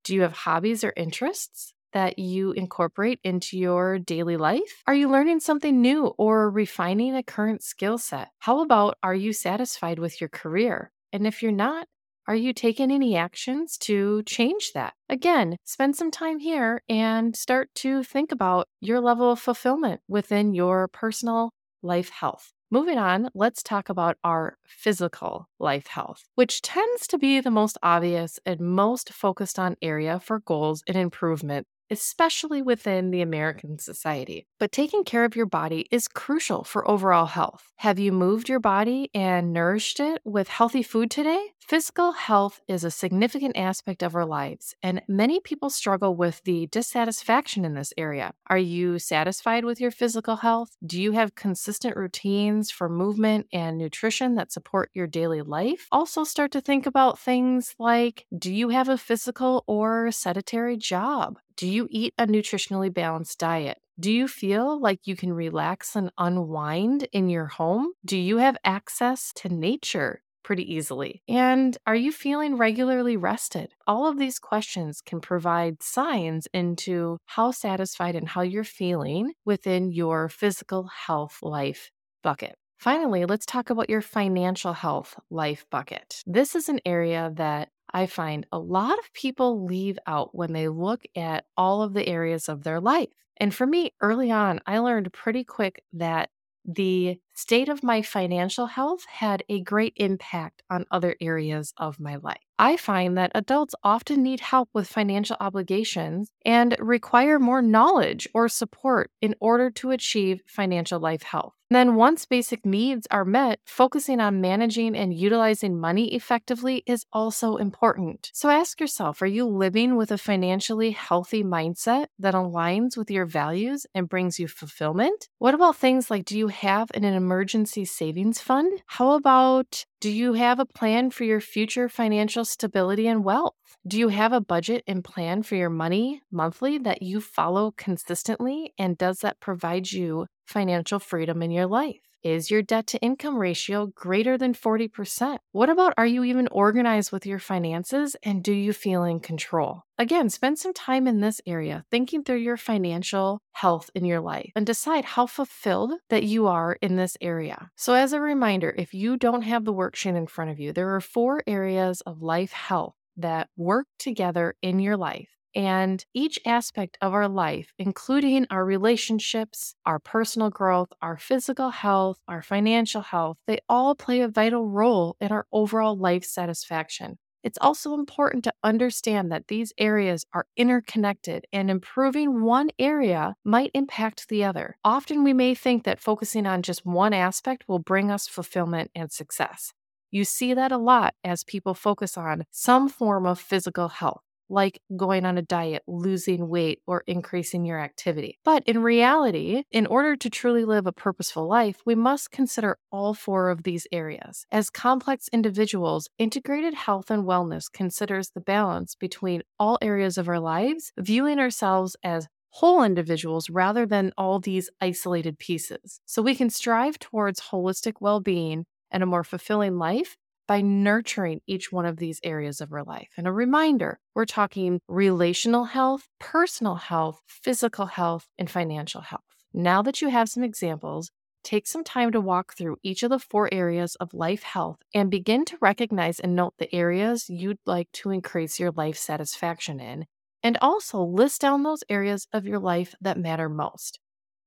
Do 0.05 0.15
you 0.15 0.21
have 0.21 0.31
hobbies 0.31 0.83
or 0.83 0.93
interests 0.95 1.73
that 1.91 2.17
you 2.17 2.53
incorporate 2.53 3.19
into 3.23 3.57
your 3.57 3.99
daily 3.99 4.37
life? 4.37 4.81
Are 4.87 4.95
you 4.95 5.09
learning 5.09 5.41
something 5.41 5.81
new 5.81 6.07
or 6.17 6.49
refining 6.49 7.15
a 7.15 7.21
current 7.21 7.63
skill 7.63 7.97
set? 7.97 8.29
How 8.39 8.61
about 8.61 8.97
are 9.03 9.15
you 9.15 9.33
satisfied 9.33 9.99
with 9.99 10.19
your 10.21 10.29
career? 10.29 10.91
And 11.11 11.27
if 11.27 11.43
you're 11.43 11.51
not, 11.51 11.87
are 12.27 12.35
you 12.35 12.53
taking 12.53 12.91
any 12.91 13.15
actions 13.15 13.77
to 13.79 14.23
change 14.23 14.71
that? 14.73 14.93
Again, 15.09 15.57
spend 15.63 15.95
some 15.95 16.11
time 16.11 16.39
here 16.39 16.81
and 16.87 17.35
start 17.35 17.69
to 17.75 18.03
think 18.03 18.31
about 18.31 18.67
your 18.79 19.01
level 19.01 19.31
of 19.31 19.39
fulfillment 19.39 20.01
within 20.07 20.53
your 20.53 20.87
personal 20.87 21.51
life 21.81 22.09
health. 22.09 22.51
Moving 22.71 22.97
on, 22.97 23.29
let's 23.35 23.61
talk 23.61 23.89
about 23.89 24.17
our 24.23 24.57
physical 24.65 25.47
life 25.59 25.87
health, 25.87 26.23
which 26.35 26.61
tends 26.61 27.07
to 27.07 27.17
be 27.17 27.39
the 27.39 27.51
most 27.51 27.77
obvious 27.83 28.39
and 28.45 28.59
most 28.59 29.13
focused 29.13 29.59
on 29.59 29.75
area 29.81 30.19
for 30.19 30.39
goals 30.39 30.81
and 30.87 30.97
improvement 30.97 31.67
especially 31.93 32.61
within 32.61 33.11
the 33.11 33.21
American 33.21 33.79
society. 33.79 34.47
But 34.59 34.71
taking 34.71 35.03
care 35.03 35.23
of 35.23 35.35
your 35.35 35.45
body 35.45 35.87
is 35.91 36.07
crucial 36.07 36.63
for 36.63 36.89
overall 36.89 37.27
health. 37.27 37.71
Have 37.77 37.99
you 37.99 38.11
moved 38.11 38.49
your 38.49 38.59
body 38.59 39.09
and 39.13 39.53
nourished 39.53 39.99
it 39.99 40.21
with 40.25 40.47
healthy 40.47 40.83
food 40.83 41.11
today? 41.11 41.53
Physical 41.59 42.11
health 42.11 42.59
is 42.67 42.83
a 42.83 42.91
significant 42.91 43.55
aspect 43.55 44.03
of 44.03 44.15
our 44.15 44.25
lives, 44.25 44.75
and 44.83 45.01
many 45.07 45.39
people 45.39 45.69
struggle 45.69 46.13
with 46.13 46.41
the 46.43 46.67
dissatisfaction 46.67 47.63
in 47.63 47.73
this 47.73 47.93
area. 47.97 48.33
Are 48.47 48.57
you 48.57 48.99
satisfied 48.99 49.63
with 49.63 49.79
your 49.79 49.91
physical 49.91 50.37
health? 50.37 50.75
Do 50.85 51.01
you 51.01 51.13
have 51.13 51.35
consistent 51.35 51.95
routines 51.95 52.69
for 52.69 52.89
movement 52.89 53.47
and 53.53 53.77
nutrition 53.77 54.35
that 54.35 54.51
support 54.51 54.89
your 54.93 55.07
daily 55.07 55.41
life? 55.41 55.87
Also, 55.89 56.25
start 56.25 56.51
to 56.51 56.61
think 56.61 56.85
about 56.85 57.17
things 57.17 57.75
like 57.79 58.25
do 58.37 58.53
you 58.53 58.69
have 58.69 58.89
a 58.89 58.97
physical 58.97 59.63
or 59.65 60.11
sedentary 60.11 60.75
job? 60.75 61.39
Do 61.55 61.67
you 61.67 61.87
eat 61.89 62.13
a 62.17 62.27
nutritionally 62.27 62.93
balanced 62.93 63.39
diet? 63.39 63.79
Do 63.99 64.11
you 64.11 64.27
feel 64.27 64.79
like 64.79 65.05
you 65.05 65.15
can 65.15 65.31
relax 65.33 65.95
and 65.95 66.11
unwind 66.17 67.07
in 67.11 67.29
your 67.29 67.45
home? 67.45 67.93
Do 68.03 68.17
you 68.17 68.37
have 68.37 68.57
access 68.63 69.31
to 69.35 69.49
nature? 69.49 70.23
Pretty 70.43 70.73
easily. 70.73 71.21
And 71.29 71.77
are 71.87 71.95
you 71.95 72.11
feeling 72.11 72.57
regularly 72.57 73.15
rested? 73.15 73.71
All 73.87 74.07
of 74.07 74.17
these 74.17 74.39
questions 74.39 74.99
can 74.99 75.21
provide 75.21 75.81
signs 75.81 76.47
into 76.53 77.17
how 77.27 77.51
satisfied 77.51 78.15
and 78.15 78.27
how 78.27 78.41
you're 78.41 78.65
feeling 78.65 79.33
within 79.45 79.91
your 79.91 80.27
physical 80.27 80.87
health 80.87 81.39
life 81.41 81.91
bucket. 82.23 82.55
Finally, 82.77 83.23
let's 83.23 83.45
talk 83.45 83.69
about 83.69 83.89
your 83.89 84.01
financial 84.01 84.73
health 84.73 85.17
life 85.29 85.65
bucket. 85.71 86.21
This 86.25 86.55
is 86.55 86.67
an 86.67 86.81
area 86.85 87.31
that 87.35 87.69
I 87.93 88.07
find 88.07 88.45
a 88.51 88.59
lot 88.59 88.97
of 88.99 89.13
people 89.13 89.65
leave 89.65 89.99
out 90.07 90.33
when 90.35 90.53
they 90.53 90.67
look 90.67 91.03
at 91.15 91.45
all 91.57 91.81
of 91.81 91.93
the 91.93 92.07
areas 92.07 92.49
of 92.49 92.63
their 92.63 92.79
life. 92.79 93.09
And 93.37 93.53
for 93.53 93.65
me, 93.67 93.93
early 94.01 94.31
on, 94.31 94.59
I 94.65 94.79
learned 94.79 95.13
pretty 95.13 95.43
quick 95.43 95.83
that 95.93 96.29
the 96.65 97.19
state 97.33 97.69
of 97.69 97.83
my 97.83 98.01
financial 98.01 98.67
health 98.67 99.05
had 99.05 99.43
a 99.49 99.61
great 99.61 99.93
impact 99.97 100.63
on 100.69 100.85
other 100.91 101.15
areas 101.19 101.73
of 101.77 101.99
my 101.99 102.15
life. 102.17 102.37
I 102.59 102.77
find 102.77 103.17
that 103.17 103.31
adults 103.33 103.73
often 103.83 104.21
need 104.21 104.39
help 104.39 104.69
with 104.73 104.87
financial 104.87 105.35
obligations 105.39 106.31
and 106.45 106.75
require 106.79 107.39
more 107.39 107.61
knowledge 107.61 108.27
or 108.33 108.47
support 108.47 109.09
in 109.21 109.35
order 109.39 109.71
to 109.71 109.91
achieve 109.91 110.41
financial 110.45 110.99
life 110.99 111.23
health. 111.23 111.53
then, 111.69 111.95
once 111.95 112.27
basic 112.27 112.67
needs 112.67 113.07
are 113.09 113.25
met, 113.25 113.59
focusing 113.65 114.19
on 114.19 114.39
managing 114.39 114.95
and 114.95 115.11
utilizing 115.11 115.79
money 115.79 116.13
effectively 116.13 116.83
is 116.85 117.03
also 117.11 117.57
important. 117.57 118.29
So 118.31 118.49
ask 118.49 118.79
yourself 118.79 119.23
are 119.23 119.25
you 119.25 119.45
living 119.45 119.95
with 119.95 120.11
a 120.11 120.19
financially 120.19 120.91
healthy 120.91 121.43
mindset 121.43 122.07
that 122.19 122.35
aligns 122.35 122.95
with 122.95 123.09
your 123.09 123.25
values 123.25 123.87
and 123.95 124.07
brings 124.07 124.39
you 124.39 124.47
fulfillment? 124.47 125.29
What 125.39 125.55
about 125.55 125.77
things 125.77 126.11
like 126.11 126.25
do 126.25 126.37
you 126.37 126.49
have 126.49 126.91
an 126.93 127.03
emergency 127.23 127.85
savings 127.85 128.39
fund? 128.41 128.81
How 128.87 129.11
about 129.13 129.85
do 130.01 130.09
you 130.11 130.33
have 130.33 130.59
a 130.59 130.65
plan 130.65 131.09
for 131.11 131.23
your 131.23 131.39
future 131.41 131.87
financial 131.89 132.45
stability 132.45 133.07
and 133.07 133.23
wealth? 133.23 133.55
Do 133.87 133.97
you 133.97 134.09
have 134.09 134.33
a 134.33 134.41
budget 134.41 134.83
and 134.87 135.03
plan 135.03 135.43
for 135.43 135.55
your 135.55 135.69
money 135.69 136.21
monthly 136.31 136.77
that 136.79 137.01
you 137.01 137.21
follow 137.21 137.71
consistently? 137.71 138.73
And 138.77 138.97
does 138.97 139.19
that 139.19 139.39
provide 139.39 139.91
you 139.91 140.27
financial 140.45 140.99
freedom 140.99 141.41
in 141.41 141.51
your 141.51 141.67
life? 141.67 142.12
Is 142.23 142.49
your 142.49 142.61
debt 142.61 142.87
to 142.87 142.99
income 142.99 143.37
ratio 143.37 143.87
greater 143.87 144.37
than 144.37 144.53
40%? 144.53 145.39
What 145.51 145.69
about 145.69 145.93
are 145.97 146.05
you 146.05 146.23
even 146.23 146.47
organized 146.47 147.11
with 147.11 147.25
your 147.25 147.37
finances 147.37 148.15
and 148.23 148.41
do 148.41 148.53
you 148.53 148.71
feel 148.71 149.03
in 149.03 149.19
control? 149.19 149.81
Again, 149.97 150.29
spend 150.29 150.57
some 150.57 150.73
time 150.73 151.05
in 151.05 151.19
this 151.19 151.41
area 151.45 151.83
thinking 151.91 152.23
through 152.23 152.37
your 152.37 152.55
financial 152.55 153.41
health 153.51 153.89
in 153.93 154.05
your 154.05 154.21
life 154.21 154.53
and 154.55 154.65
decide 154.65 155.03
how 155.03 155.27
fulfilled 155.27 155.95
that 156.09 156.23
you 156.23 156.47
are 156.47 156.77
in 156.81 156.95
this 156.95 157.17
area. 157.19 157.69
So, 157.75 157.93
as 157.93 158.13
a 158.13 158.21
reminder, 158.21 158.73
if 158.77 158.93
you 158.93 159.17
don't 159.17 159.41
have 159.41 159.65
the 159.65 159.73
worksheet 159.73 160.15
in 160.15 160.27
front 160.27 160.49
of 160.49 160.61
you, 160.61 160.71
there 160.71 160.95
are 160.95 161.01
four 161.01 161.43
areas 161.45 161.99
of 162.01 162.21
life 162.21 162.53
health 162.53 162.95
that 163.17 163.49
work 163.57 163.87
together 163.99 164.55
in 164.61 164.79
your 164.79 164.95
life 164.95 165.27
and 165.55 166.05
each 166.13 166.39
aspect 166.45 166.97
of 167.01 167.13
our 167.13 167.27
life, 167.27 167.73
including 167.77 168.47
our 168.49 168.65
relationships, 168.65 169.75
our 169.85 169.99
personal 169.99 170.49
growth, 170.49 170.89
our 171.01 171.17
physical 171.17 171.69
health, 171.69 172.19
our 172.27 172.41
financial 172.41 173.01
health, 173.01 173.37
they 173.47 173.59
all 173.69 173.95
play 173.95 174.21
a 174.21 174.27
vital 174.27 174.67
role 174.67 175.15
in 175.19 175.31
our 175.31 175.45
overall 175.51 175.97
life 175.97 176.23
satisfaction. 176.23 177.17
It's 177.43 177.57
also 177.59 177.93
important 177.93 178.45
to 178.45 178.53
understand 178.63 179.31
that 179.31 179.49
these 179.49 179.73
areas 179.77 180.25
are 180.33 180.45
interconnected 180.55 181.45
and 181.51 181.69
improving 181.69 182.41
one 182.41 182.69
area 182.79 183.35
might 183.43 183.71
impact 183.73 184.29
the 184.29 184.45
other. 184.45 184.77
Often 184.83 185.23
we 185.25 185.33
may 185.33 185.53
think 185.53 185.83
that 185.83 185.99
focusing 185.99 186.47
on 186.47 186.61
just 186.61 186.85
one 186.85 187.13
aspect 187.13 187.65
will 187.67 187.79
bring 187.79 188.09
us 188.09 188.29
fulfillment 188.29 188.91
and 188.95 189.11
success. 189.11 189.73
You 190.09 190.23
see 190.23 190.53
that 190.53 190.71
a 190.71 190.77
lot 190.77 191.15
as 191.23 191.43
people 191.43 191.73
focus 191.73 192.17
on 192.17 192.45
some 192.49 192.87
form 192.87 193.25
of 193.25 193.39
physical 193.39 193.89
health 193.89 194.21
like 194.49 194.79
going 194.95 195.25
on 195.25 195.37
a 195.37 195.41
diet, 195.41 195.83
losing 195.87 196.47
weight, 196.47 196.79
or 196.85 197.03
increasing 197.07 197.65
your 197.65 197.79
activity. 197.79 198.39
But 198.43 198.63
in 198.65 198.81
reality, 198.81 199.63
in 199.71 199.85
order 199.87 200.15
to 200.15 200.29
truly 200.29 200.65
live 200.65 200.87
a 200.87 200.91
purposeful 200.91 201.47
life, 201.47 201.77
we 201.85 201.95
must 201.95 202.31
consider 202.31 202.77
all 202.91 203.13
four 203.13 203.49
of 203.49 203.63
these 203.63 203.87
areas. 203.91 204.45
As 204.51 204.69
complex 204.69 205.27
individuals, 205.31 206.09
integrated 206.17 206.73
health 206.73 207.09
and 207.09 207.23
wellness 207.23 207.71
considers 207.71 208.29
the 208.29 208.41
balance 208.41 208.95
between 208.95 209.43
all 209.59 209.77
areas 209.81 210.17
of 210.17 210.27
our 210.27 210.39
lives, 210.39 210.91
viewing 210.97 211.39
ourselves 211.39 211.95
as 212.03 212.27
whole 212.49 212.83
individuals 212.83 213.49
rather 213.49 213.85
than 213.85 214.11
all 214.15 214.39
these 214.39 214.69
isolated 214.79 215.39
pieces. 215.39 215.99
So 216.05 216.21
we 216.21 216.35
can 216.35 216.51
strive 216.51 216.99
towards 216.99 217.41
holistic 217.41 217.93
well 217.99 218.19
being 218.19 218.65
and 218.91 219.01
a 219.01 219.07
more 219.07 219.23
fulfilling 219.23 219.79
life 219.79 220.17
by 220.47 220.61
nurturing 220.61 221.41
each 221.47 221.71
one 221.71 221.85
of 221.85 221.97
these 221.97 222.19
areas 222.23 222.61
of 222.61 222.71
our 222.73 222.83
life. 222.83 223.09
And 223.17 223.27
a 223.27 223.31
reminder 223.31 223.99
we're 224.13 224.25
talking 224.25 224.79
relational 224.87 225.65
health, 225.65 226.07
personal 226.19 226.75
health, 226.75 227.21
physical 227.27 227.85
health, 227.85 228.27
and 228.37 228.49
financial 228.49 229.01
health. 229.01 229.21
Now 229.53 229.81
that 229.83 230.01
you 230.01 230.09
have 230.09 230.29
some 230.29 230.43
examples, 230.43 231.11
take 231.43 231.67
some 231.67 231.83
time 231.83 232.11
to 232.11 232.21
walk 232.21 232.55
through 232.55 232.77
each 232.83 233.03
of 233.03 233.09
the 233.09 233.19
four 233.19 233.49
areas 233.53 233.95
of 233.95 234.13
life 234.13 234.43
health 234.43 234.77
and 234.93 235.11
begin 235.11 235.45
to 235.45 235.57
recognize 235.61 236.19
and 236.19 236.35
note 236.35 236.53
the 236.57 236.73
areas 236.73 237.29
you'd 237.29 237.59
like 237.65 237.91
to 237.93 238.09
increase 238.09 238.59
your 238.59 238.71
life 238.71 238.97
satisfaction 238.97 239.79
in. 239.79 240.05
And 240.41 240.57
also 240.61 241.01
list 241.01 241.41
down 241.41 241.63
those 241.63 241.83
areas 241.89 242.27
of 242.33 242.45
your 242.45 242.59
life 242.59 242.95
that 242.99 243.17
matter 243.17 243.47
most, 243.47 243.99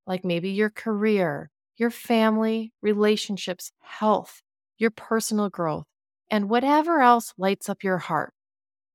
like 0.06 0.24
maybe 0.24 0.50
your 0.50 0.68
career, 0.68 1.50
your 1.78 1.90
family, 1.90 2.72
relationships, 2.82 3.72
health, 3.80 4.42
your 4.78 4.90
personal 4.90 5.48
growth, 5.48 5.86
and 6.30 6.50
whatever 6.50 7.00
else 7.00 7.32
lights 7.38 7.68
up 7.68 7.82
your 7.82 7.98
heart. 7.98 8.32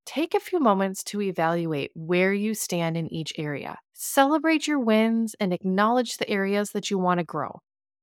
Take 0.06 0.34
a 0.34 0.40
few 0.40 0.60
moments 0.60 1.04
to 1.06 1.22
evaluate 1.22 1.92
where 1.94 2.34
you 2.34 2.54
stand 2.54 2.98
in 2.98 3.12
each 3.14 3.34
area. 3.38 3.78
Celebrate 3.94 4.68
your 4.68 4.80
wins 4.80 5.36
and 5.40 5.54
acknowledge 5.54 6.18
the 6.18 6.30
areas 6.30 6.72
that 6.72 6.90
you 6.90 6.98
want 6.98 7.20
to 7.20 7.24
grow. 7.24 7.60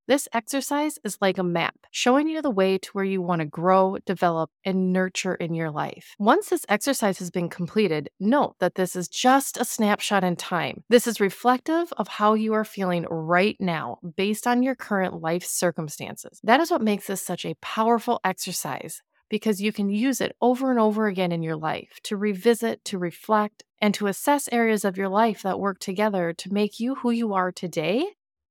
This 0.09 0.27
exercise 0.33 0.99
is 1.05 1.19
like 1.21 1.37
a 1.37 1.43
map, 1.43 1.77
showing 1.91 2.29
you 2.29 2.41
the 2.41 2.51
way 2.51 2.79
to 2.79 2.91
where 2.93 3.05
you 3.05 3.21
want 3.21 3.41
to 3.41 3.45
grow, 3.45 3.99
develop, 4.07 4.51
and 4.65 4.91
nurture 4.91 5.35
in 5.35 5.55
your 5.55 5.71
life. 5.71 6.15
Once 6.19 6.49
this 6.49 6.65
exercise 6.67 7.19
has 7.19 7.31
been 7.31 7.51
completed, 7.51 8.09
note 8.19 8.55
that 8.59 8.75
this 8.75 8.97
is 8.97 9.07
just 9.07 9.59
a 9.59 9.67
snapshot 9.67 10.25
in 10.25 10.35
time. 10.35 10.83
This 10.89 11.07
is 11.07 11.21
reflective 11.21 11.93
of 11.99 12.09
how 12.09 12.33
you 12.33 12.55
are 12.55 12.65
feeling 12.65 13.05
right 13.11 13.59
now 13.61 13.99
based 14.17 14.47
on 14.47 14.63
your 14.63 14.75
current 14.75 15.21
life 15.21 15.45
circumstances. 15.45 16.41
That 16.43 16.61
is 16.61 16.71
what 16.71 16.81
makes 16.81 17.09
this 17.09 17.23
such 17.23 17.45
a 17.45 17.57
powerful 17.61 18.19
exercise 18.25 19.03
because 19.29 19.61
you 19.61 19.73
can 19.73 19.91
use 19.91 20.23
it 20.23 20.35
over 20.41 20.71
and 20.71 20.81
over 20.81 21.07
again 21.07 21.33
in 21.33 21.43
your 21.43 21.57
life 21.57 22.01
to 22.05 22.17
revisit, 22.17 22.83
to 22.87 22.97
reflect, 22.97 23.63
and 23.81 23.93
to 23.95 24.07
assess 24.07 24.49
areas 24.51 24.85
of 24.85 24.97
your 24.97 25.09
life 25.09 25.43
that 25.43 25.61
work 25.61 25.79
together 25.79 26.33
to 26.33 26.53
make 26.53 26.81
you 26.81 26.95
who 26.97 27.11
you 27.11 27.35
are 27.35 27.53
today 27.53 28.07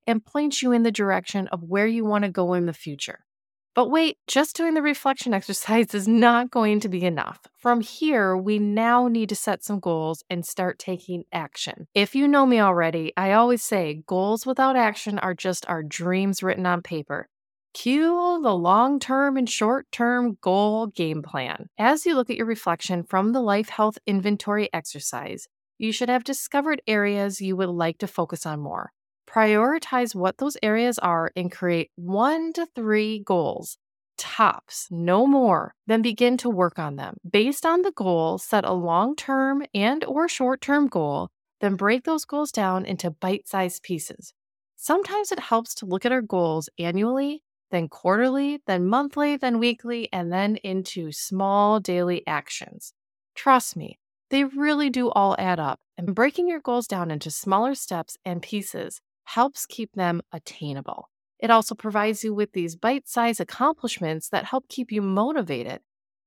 and 0.08 0.26
points 0.26 0.64
you 0.64 0.72
in 0.72 0.84
the 0.84 0.92
direction 0.92 1.48
of 1.50 1.64
where 1.64 1.88
you 1.88 2.06
want 2.06 2.24
to 2.24 2.32
go 2.32 2.54
in 2.54 2.66
the 2.66 2.74
future. 2.74 3.20
But 3.76 3.92
wait, 3.92 4.18
just 4.26 4.56
doing 4.56 4.74
the 4.74 4.82
reflection 4.82 5.34
exercise 5.36 5.94
is 5.94 6.08
not 6.08 6.50
going 6.50 6.80
to 6.80 6.90
be 6.90 7.04
enough. 7.06 7.42
From 7.60 7.82
here, 7.82 8.36
we 8.36 8.58
now 8.58 9.08
need 9.08 9.30
to 9.30 9.36
set 9.36 9.64
some 9.64 9.80
goals 9.80 10.24
and 10.32 10.44
start 10.44 10.80
taking 10.80 11.26
action. 11.32 11.88
If 11.94 12.16
you 12.16 12.28
know 12.28 12.48
me 12.48 12.60
already, 12.60 13.14
I 13.16 13.34
always 13.34 13.62
say 13.62 14.02
goals 14.08 14.48
without 14.48 14.76
action 14.76 15.20
are 15.20 15.36
just 15.36 15.70
our 15.70 15.84
dreams 15.84 16.42
written 16.42 16.66
on 16.66 16.82
paper. 16.82 17.28
Cue 17.76 18.40
the 18.42 18.56
long 18.56 19.00
term 19.00 19.38
and 19.38 19.48
short 19.48 19.86
term 19.92 20.40
goal 20.42 20.88
game 20.88 21.22
plan. 21.22 21.68
As 21.78 22.04
you 22.08 22.16
look 22.16 22.32
at 22.32 22.36
your 22.36 22.48
reflection 22.48 23.04
from 23.04 23.34
the 23.34 23.42
Life 23.42 23.70
Health 23.70 24.00
Inventory 24.08 24.70
exercise, 24.74 25.48
you 25.78 25.92
should 25.92 26.10
have 26.10 26.24
discovered 26.24 26.82
areas 26.88 27.40
you 27.40 27.56
would 27.56 27.70
like 27.70 28.00
to 28.00 28.08
focus 28.08 28.48
on 28.48 28.60
more. 28.60 28.92
Prioritize 29.28 30.16
what 30.16 30.38
those 30.38 30.58
areas 30.64 30.98
are 31.00 31.32
and 31.36 31.52
create 31.52 31.92
one 31.96 32.54
to 32.54 32.66
three 32.76 33.20
goals, 33.20 33.78
tops, 34.18 34.88
no 34.90 35.28
more. 35.28 35.74
Then 35.86 36.02
begin 36.02 36.38
to 36.38 36.50
work 36.50 36.80
on 36.80 36.96
them. 36.96 37.18
Based 37.30 37.66
on 37.66 37.82
the 37.82 37.92
goal, 37.92 38.38
set 38.38 38.64
a 38.66 38.74
long-term 38.74 39.66
and 39.74 40.04
or 40.06 40.28
short-term 40.28 40.88
goal, 40.88 41.30
then 41.60 41.76
break 41.76 42.04
those 42.04 42.26
goals 42.26 42.52
down 42.52 42.86
into 42.86 43.12
bite-sized 43.12 43.84
pieces. 43.84 44.34
Sometimes 44.76 45.32
it 45.32 45.40
helps 45.40 45.76
to 45.76 45.86
look 45.86 46.06
at 46.06 46.12
our 46.12 46.22
goals 46.22 46.70
annually, 46.80 47.44
then 47.70 47.90
quarterly, 47.90 48.62
then 48.66 48.86
monthly, 48.86 49.36
then 49.36 49.60
weekly, 49.60 50.08
and 50.14 50.32
then 50.32 50.56
into 50.58 51.12
small 51.12 51.80
daily 51.80 52.26
actions. 52.26 52.94
Trust 53.36 53.76
me, 53.76 54.00
they 54.30 54.46
really 54.46 54.90
do 54.90 55.10
all 55.10 55.36
add 55.38 55.60
up, 55.60 55.80
and 55.98 56.16
breaking 56.16 56.48
your 56.48 56.60
goals 56.62 56.88
down 56.88 57.12
into 57.12 57.30
smaller 57.30 57.76
steps 57.76 58.18
and 58.24 58.42
pieces 58.42 59.02
helps 59.28 59.66
keep 59.66 59.94
them 59.94 60.22
attainable. 60.32 61.10
It 61.40 61.50
also 61.50 61.76
provides 61.76 62.24
you 62.24 62.34
with 62.34 62.54
these 62.54 62.76
bite 62.76 63.08
sized 63.08 63.42
accomplishments 63.42 64.30
that 64.30 64.46
help 64.46 64.68
keep 64.70 64.92
you 64.92 65.02
motivated. 65.02 65.82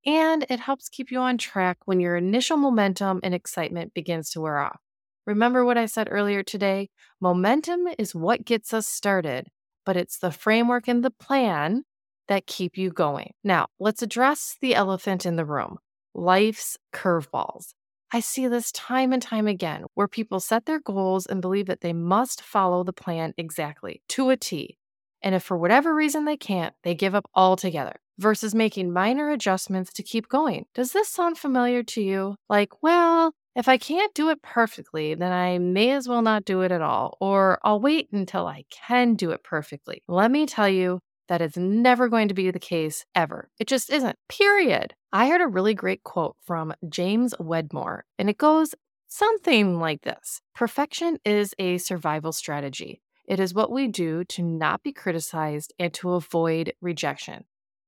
And 0.05 0.45
it 0.49 0.59
helps 0.59 0.87
keep 0.87 1.11
you 1.11 1.19
on 1.19 1.37
track 1.37 1.79
when 1.85 1.99
your 1.99 2.15
initial 2.15 2.57
momentum 2.57 3.19
and 3.23 3.33
excitement 3.33 3.93
begins 3.93 4.29
to 4.31 4.41
wear 4.41 4.59
off. 4.59 4.79
Remember 5.25 5.65
what 5.65 5.77
I 5.77 5.85
said 5.85 6.07
earlier 6.09 6.43
today? 6.43 6.89
Momentum 7.19 7.87
is 7.99 8.15
what 8.15 8.45
gets 8.45 8.73
us 8.73 8.87
started, 8.87 9.47
but 9.85 9.97
it's 9.97 10.17
the 10.17 10.31
framework 10.31 10.87
and 10.87 11.03
the 11.03 11.11
plan 11.11 11.83
that 12.27 12.47
keep 12.47 12.77
you 12.77 12.91
going. 12.91 13.33
Now, 13.43 13.67
let's 13.79 14.01
address 14.01 14.57
the 14.61 14.75
elephant 14.75 15.25
in 15.25 15.35
the 15.35 15.45
room 15.45 15.77
life's 16.13 16.77
curveballs. 16.93 17.73
I 18.13 18.19
see 18.19 18.47
this 18.47 18.73
time 18.73 19.13
and 19.13 19.21
time 19.21 19.47
again 19.47 19.85
where 19.93 20.07
people 20.07 20.41
set 20.41 20.65
their 20.65 20.81
goals 20.81 21.25
and 21.25 21.41
believe 21.41 21.67
that 21.67 21.79
they 21.79 21.93
must 21.93 22.41
follow 22.41 22.83
the 22.83 22.91
plan 22.91 23.33
exactly 23.37 24.01
to 24.09 24.29
a 24.29 24.37
T. 24.37 24.77
And 25.21 25.33
if 25.33 25.43
for 25.43 25.57
whatever 25.57 25.95
reason 25.95 26.25
they 26.25 26.35
can't, 26.35 26.75
they 26.83 26.93
give 26.93 27.15
up 27.15 27.29
altogether 27.33 28.01
versus 28.17 28.53
making 28.53 28.91
minor 28.91 29.29
adjustments 29.31 29.93
to 29.93 30.03
keep 30.03 30.27
going. 30.27 30.65
Does 30.75 30.91
this 30.91 31.07
sound 31.07 31.37
familiar 31.37 31.83
to 31.83 32.01
you? 32.01 32.35
Like, 32.49 32.83
well, 32.83 33.33
if 33.55 33.69
I 33.69 33.77
can't 33.77 34.13
do 34.13 34.29
it 34.29 34.41
perfectly, 34.41 35.15
then 35.15 35.31
I 35.31 35.57
may 35.57 35.91
as 35.91 36.07
well 36.07 36.21
not 36.21 36.45
do 36.45 36.61
it 36.61 36.71
at 36.71 36.81
all, 36.81 37.17
or 37.21 37.59
I'll 37.63 37.79
wait 37.79 38.09
until 38.11 38.45
I 38.45 38.65
can 38.71 39.15
do 39.15 39.31
it 39.31 39.43
perfectly. 39.43 40.03
Let 40.07 40.31
me 40.31 40.45
tell 40.45 40.69
you, 40.69 40.99
that 41.31 41.41
is 41.41 41.55
never 41.55 42.09
going 42.09 42.27
to 42.27 42.33
be 42.33 42.51
the 42.51 42.59
case 42.59 43.05
ever. 43.15 43.49
It 43.57 43.65
just 43.65 43.89
isn't, 43.89 44.17
period. 44.27 44.95
I 45.13 45.29
heard 45.29 45.39
a 45.39 45.47
really 45.47 45.73
great 45.73 46.03
quote 46.03 46.35
from 46.45 46.73
James 46.89 47.33
Wedmore, 47.39 48.03
and 48.19 48.29
it 48.29 48.37
goes 48.37 48.75
something 49.07 49.79
like 49.79 50.01
this 50.01 50.41
Perfection 50.53 51.19
is 51.23 51.55
a 51.57 51.77
survival 51.77 52.33
strategy. 52.33 53.01
It 53.25 53.39
is 53.39 53.53
what 53.53 53.71
we 53.71 53.87
do 53.87 54.25
to 54.25 54.43
not 54.43 54.83
be 54.83 54.91
criticized 54.91 55.73
and 55.79 55.93
to 55.93 56.15
avoid 56.15 56.73
rejection. 56.81 57.45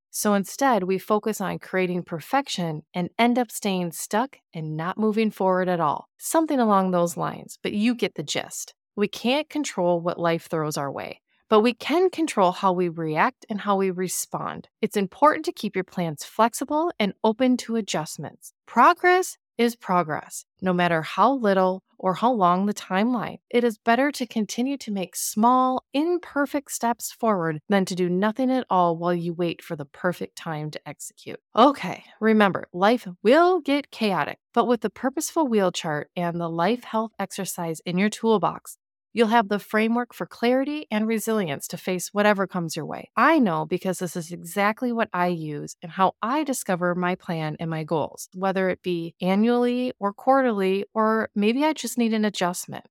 So 0.10 0.36
instead, 0.36 0.84
we 0.84 0.98
focus 0.98 1.42
on 1.42 1.60
creating 1.60 2.04
perfection 2.04 2.84
and 2.94 3.10
end 3.20 3.38
up 3.38 3.52
staying 3.52 3.92
stuck 3.92 4.38
and 4.54 4.78
not 4.78 4.98
moving 4.98 5.32
forward 5.32 5.68
at 5.68 5.82
all. 5.82 6.08
Something 6.18 6.62
along 6.62 6.92
those 6.92 7.18
lines, 7.18 7.60
but 7.62 7.74
you 7.74 7.94
get 7.94 8.16
the 8.16 8.24
gist. 8.24 8.74
We 8.96 9.10
can't 9.10 9.50
control 9.50 10.00
what 10.00 10.18
life 10.18 10.48
throws 10.50 10.78
our 10.78 10.90
way 10.90 11.20
but 11.50 11.62
we 11.62 11.74
can 11.74 12.10
control 12.10 12.52
how 12.52 12.74
we 12.74 12.90
react 12.90 13.46
and 13.50 13.62
how 13.62 13.78
we 13.78 13.92
respond. 13.92 14.68
It's 14.82 14.98
important 14.98 15.46
to 15.46 15.52
keep 15.52 15.76
your 15.76 15.84
plans 15.84 16.24
flexible 16.24 16.92
and 17.00 17.14
open 17.24 17.58
to 17.58 17.76
adjustments. 17.76 18.54
Progress 18.66 19.38
is 19.58 19.76
progress, 19.76 20.46
no 20.62 20.74
matter 20.74 21.02
how 21.02 21.34
little 21.34 21.84
or 22.04 22.14
how 22.16 22.32
long 22.32 22.66
the 22.66 22.74
timeline. 22.74 23.38
It 23.50 23.64
is 23.64 23.78
better 23.78 24.12
to 24.12 24.28
continue 24.28 24.78
to 24.78 24.92
make 24.92 25.16
small, 25.16 25.86
imperfect 25.94 26.72
steps 26.72 27.14
forward 27.14 27.60
than 27.70 27.86
to 27.86 27.96
do 27.96 28.10
nothing 28.10 28.52
at 28.52 28.66
all 28.70 28.98
while 28.98 29.14
you 29.14 29.34
wait 29.34 29.62
for 29.62 29.78
the 29.78 29.86
perfect 29.86 30.36
time 30.36 30.70
to 30.72 30.82
execute. 30.86 31.40
Okay, 31.56 32.04
remember, 32.20 32.68
life 32.74 33.08
will 33.24 33.62
get 33.62 33.90
chaotic, 33.90 34.40
but 34.54 34.68
with 34.68 34.82
the 34.82 34.90
purposeful 34.90 35.48
wheel 35.48 35.72
chart 35.72 36.10
and 36.16 36.42
the 36.42 36.50
life 36.50 36.84
health 36.84 37.12
exercise 37.20 37.80
in 37.86 37.98
your 37.98 38.10
toolbox, 38.10 38.78
You'll 39.14 39.28
have 39.28 39.48
the 39.48 39.60
framework 39.60 40.14
for 40.14 40.26
clarity 40.26 40.88
and 40.90 41.08
resilience 41.08 41.68
to 41.68 41.78
face 41.78 42.10
whatever 42.14 42.48
comes 42.48 42.76
your 42.76 42.86
way. 42.86 43.12
I 43.16 43.38
know 43.38 43.66
because 43.66 44.00
this 44.00 44.16
is 44.16 44.32
exactly 44.32 44.92
what 44.92 45.10
I 45.14 45.28
use 45.28 45.76
and 45.84 45.92
how 45.92 46.16
I 46.22 46.44
discover 46.44 46.96
my 46.96 47.14
plan 47.14 47.56
and 47.60 47.70
my 47.70 47.84
goals, 47.84 48.28
whether 48.34 48.70
it 48.70 48.82
be 48.82 49.14
annually 49.22 49.94
or 50.00 50.14
quarterly, 50.14 50.86
or 50.96 51.30
maybe 51.36 51.64
I 51.64 51.74
just 51.74 51.98
need 51.98 52.14
an 52.14 52.26
adjustment. 52.26 52.86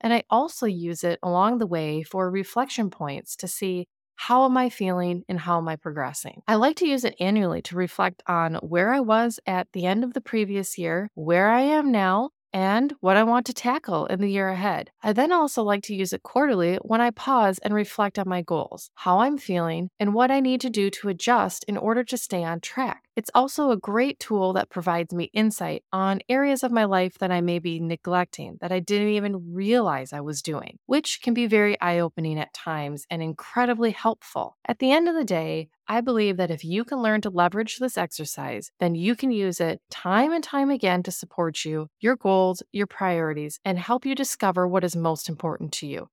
And 0.00 0.12
I 0.12 0.24
also 0.30 0.66
use 0.66 1.04
it 1.04 1.20
along 1.22 1.58
the 1.58 1.66
way 1.66 2.02
for 2.02 2.28
reflection 2.30 2.90
points 2.90 3.36
to 3.36 3.48
see 3.48 3.86
how 4.16 4.44
am 4.44 4.56
I 4.56 4.68
feeling 4.68 5.22
and 5.28 5.38
how 5.38 5.58
am 5.58 5.68
I 5.68 5.76
progressing? 5.76 6.42
I 6.48 6.56
like 6.56 6.76
to 6.78 6.88
use 6.88 7.04
it 7.04 7.14
annually 7.20 7.62
to 7.62 7.76
reflect 7.76 8.20
on 8.26 8.56
where 8.56 8.92
I 8.92 8.98
was 8.98 9.38
at 9.46 9.68
the 9.72 9.86
end 9.86 10.02
of 10.02 10.12
the 10.12 10.20
previous 10.20 10.76
year, 10.76 11.08
where 11.14 11.50
I 11.50 11.60
am 11.60 11.92
now, 11.92 12.30
and 12.58 12.92
what 12.98 13.16
I 13.16 13.22
want 13.22 13.46
to 13.46 13.54
tackle 13.54 14.06
in 14.06 14.20
the 14.20 14.28
year 14.28 14.48
ahead. 14.48 14.90
I 15.00 15.12
then 15.12 15.30
also 15.30 15.62
like 15.62 15.84
to 15.84 15.94
use 15.94 16.12
it 16.12 16.24
quarterly 16.24 16.74
when 16.82 17.00
I 17.00 17.10
pause 17.12 17.58
and 17.60 17.72
reflect 17.72 18.18
on 18.18 18.28
my 18.28 18.42
goals, 18.42 18.90
how 18.96 19.20
I'm 19.20 19.38
feeling, 19.38 19.90
and 20.00 20.12
what 20.12 20.32
I 20.32 20.40
need 20.40 20.60
to 20.62 20.70
do 20.70 20.90
to 20.90 21.08
adjust 21.08 21.62
in 21.68 21.76
order 21.76 22.02
to 22.02 22.16
stay 22.16 22.42
on 22.42 22.58
track. 22.58 23.07
It's 23.18 23.32
also 23.34 23.72
a 23.72 23.76
great 23.76 24.20
tool 24.20 24.52
that 24.52 24.70
provides 24.70 25.12
me 25.12 25.24
insight 25.34 25.82
on 25.92 26.20
areas 26.28 26.62
of 26.62 26.70
my 26.70 26.84
life 26.84 27.18
that 27.18 27.32
I 27.32 27.40
may 27.40 27.58
be 27.58 27.80
neglecting 27.80 28.58
that 28.60 28.70
I 28.70 28.78
didn't 28.78 29.08
even 29.08 29.52
realize 29.52 30.12
I 30.12 30.20
was 30.20 30.40
doing, 30.40 30.78
which 30.86 31.20
can 31.20 31.34
be 31.34 31.48
very 31.48 31.76
eye 31.80 31.98
opening 31.98 32.38
at 32.38 32.54
times 32.54 33.06
and 33.10 33.20
incredibly 33.20 33.90
helpful. 33.90 34.56
At 34.68 34.78
the 34.78 34.92
end 34.92 35.08
of 35.08 35.16
the 35.16 35.24
day, 35.24 35.68
I 35.88 36.00
believe 36.00 36.36
that 36.36 36.52
if 36.52 36.64
you 36.64 36.84
can 36.84 37.02
learn 37.02 37.20
to 37.22 37.30
leverage 37.30 37.78
this 37.78 37.98
exercise, 37.98 38.70
then 38.78 38.94
you 38.94 39.16
can 39.16 39.32
use 39.32 39.58
it 39.58 39.80
time 39.90 40.30
and 40.30 40.44
time 40.44 40.70
again 40.70 41.02
to 41.02 41.10
support 41.10 41.64
you, 41.64 41.88
your 41.98 42.14
goals, 42.14 42.62
your 42.70 42.86
priorities, 42.86 43.58
and 43.64 43.80
help 43.80 44.06
you 44.06 44.14
discover 44.14 44.68
what 44.68 44.84
is 44.84 44.94
most 44.94 45.28
important 45.28 45.72
to 45.72 45.88
you. 45.88 46.06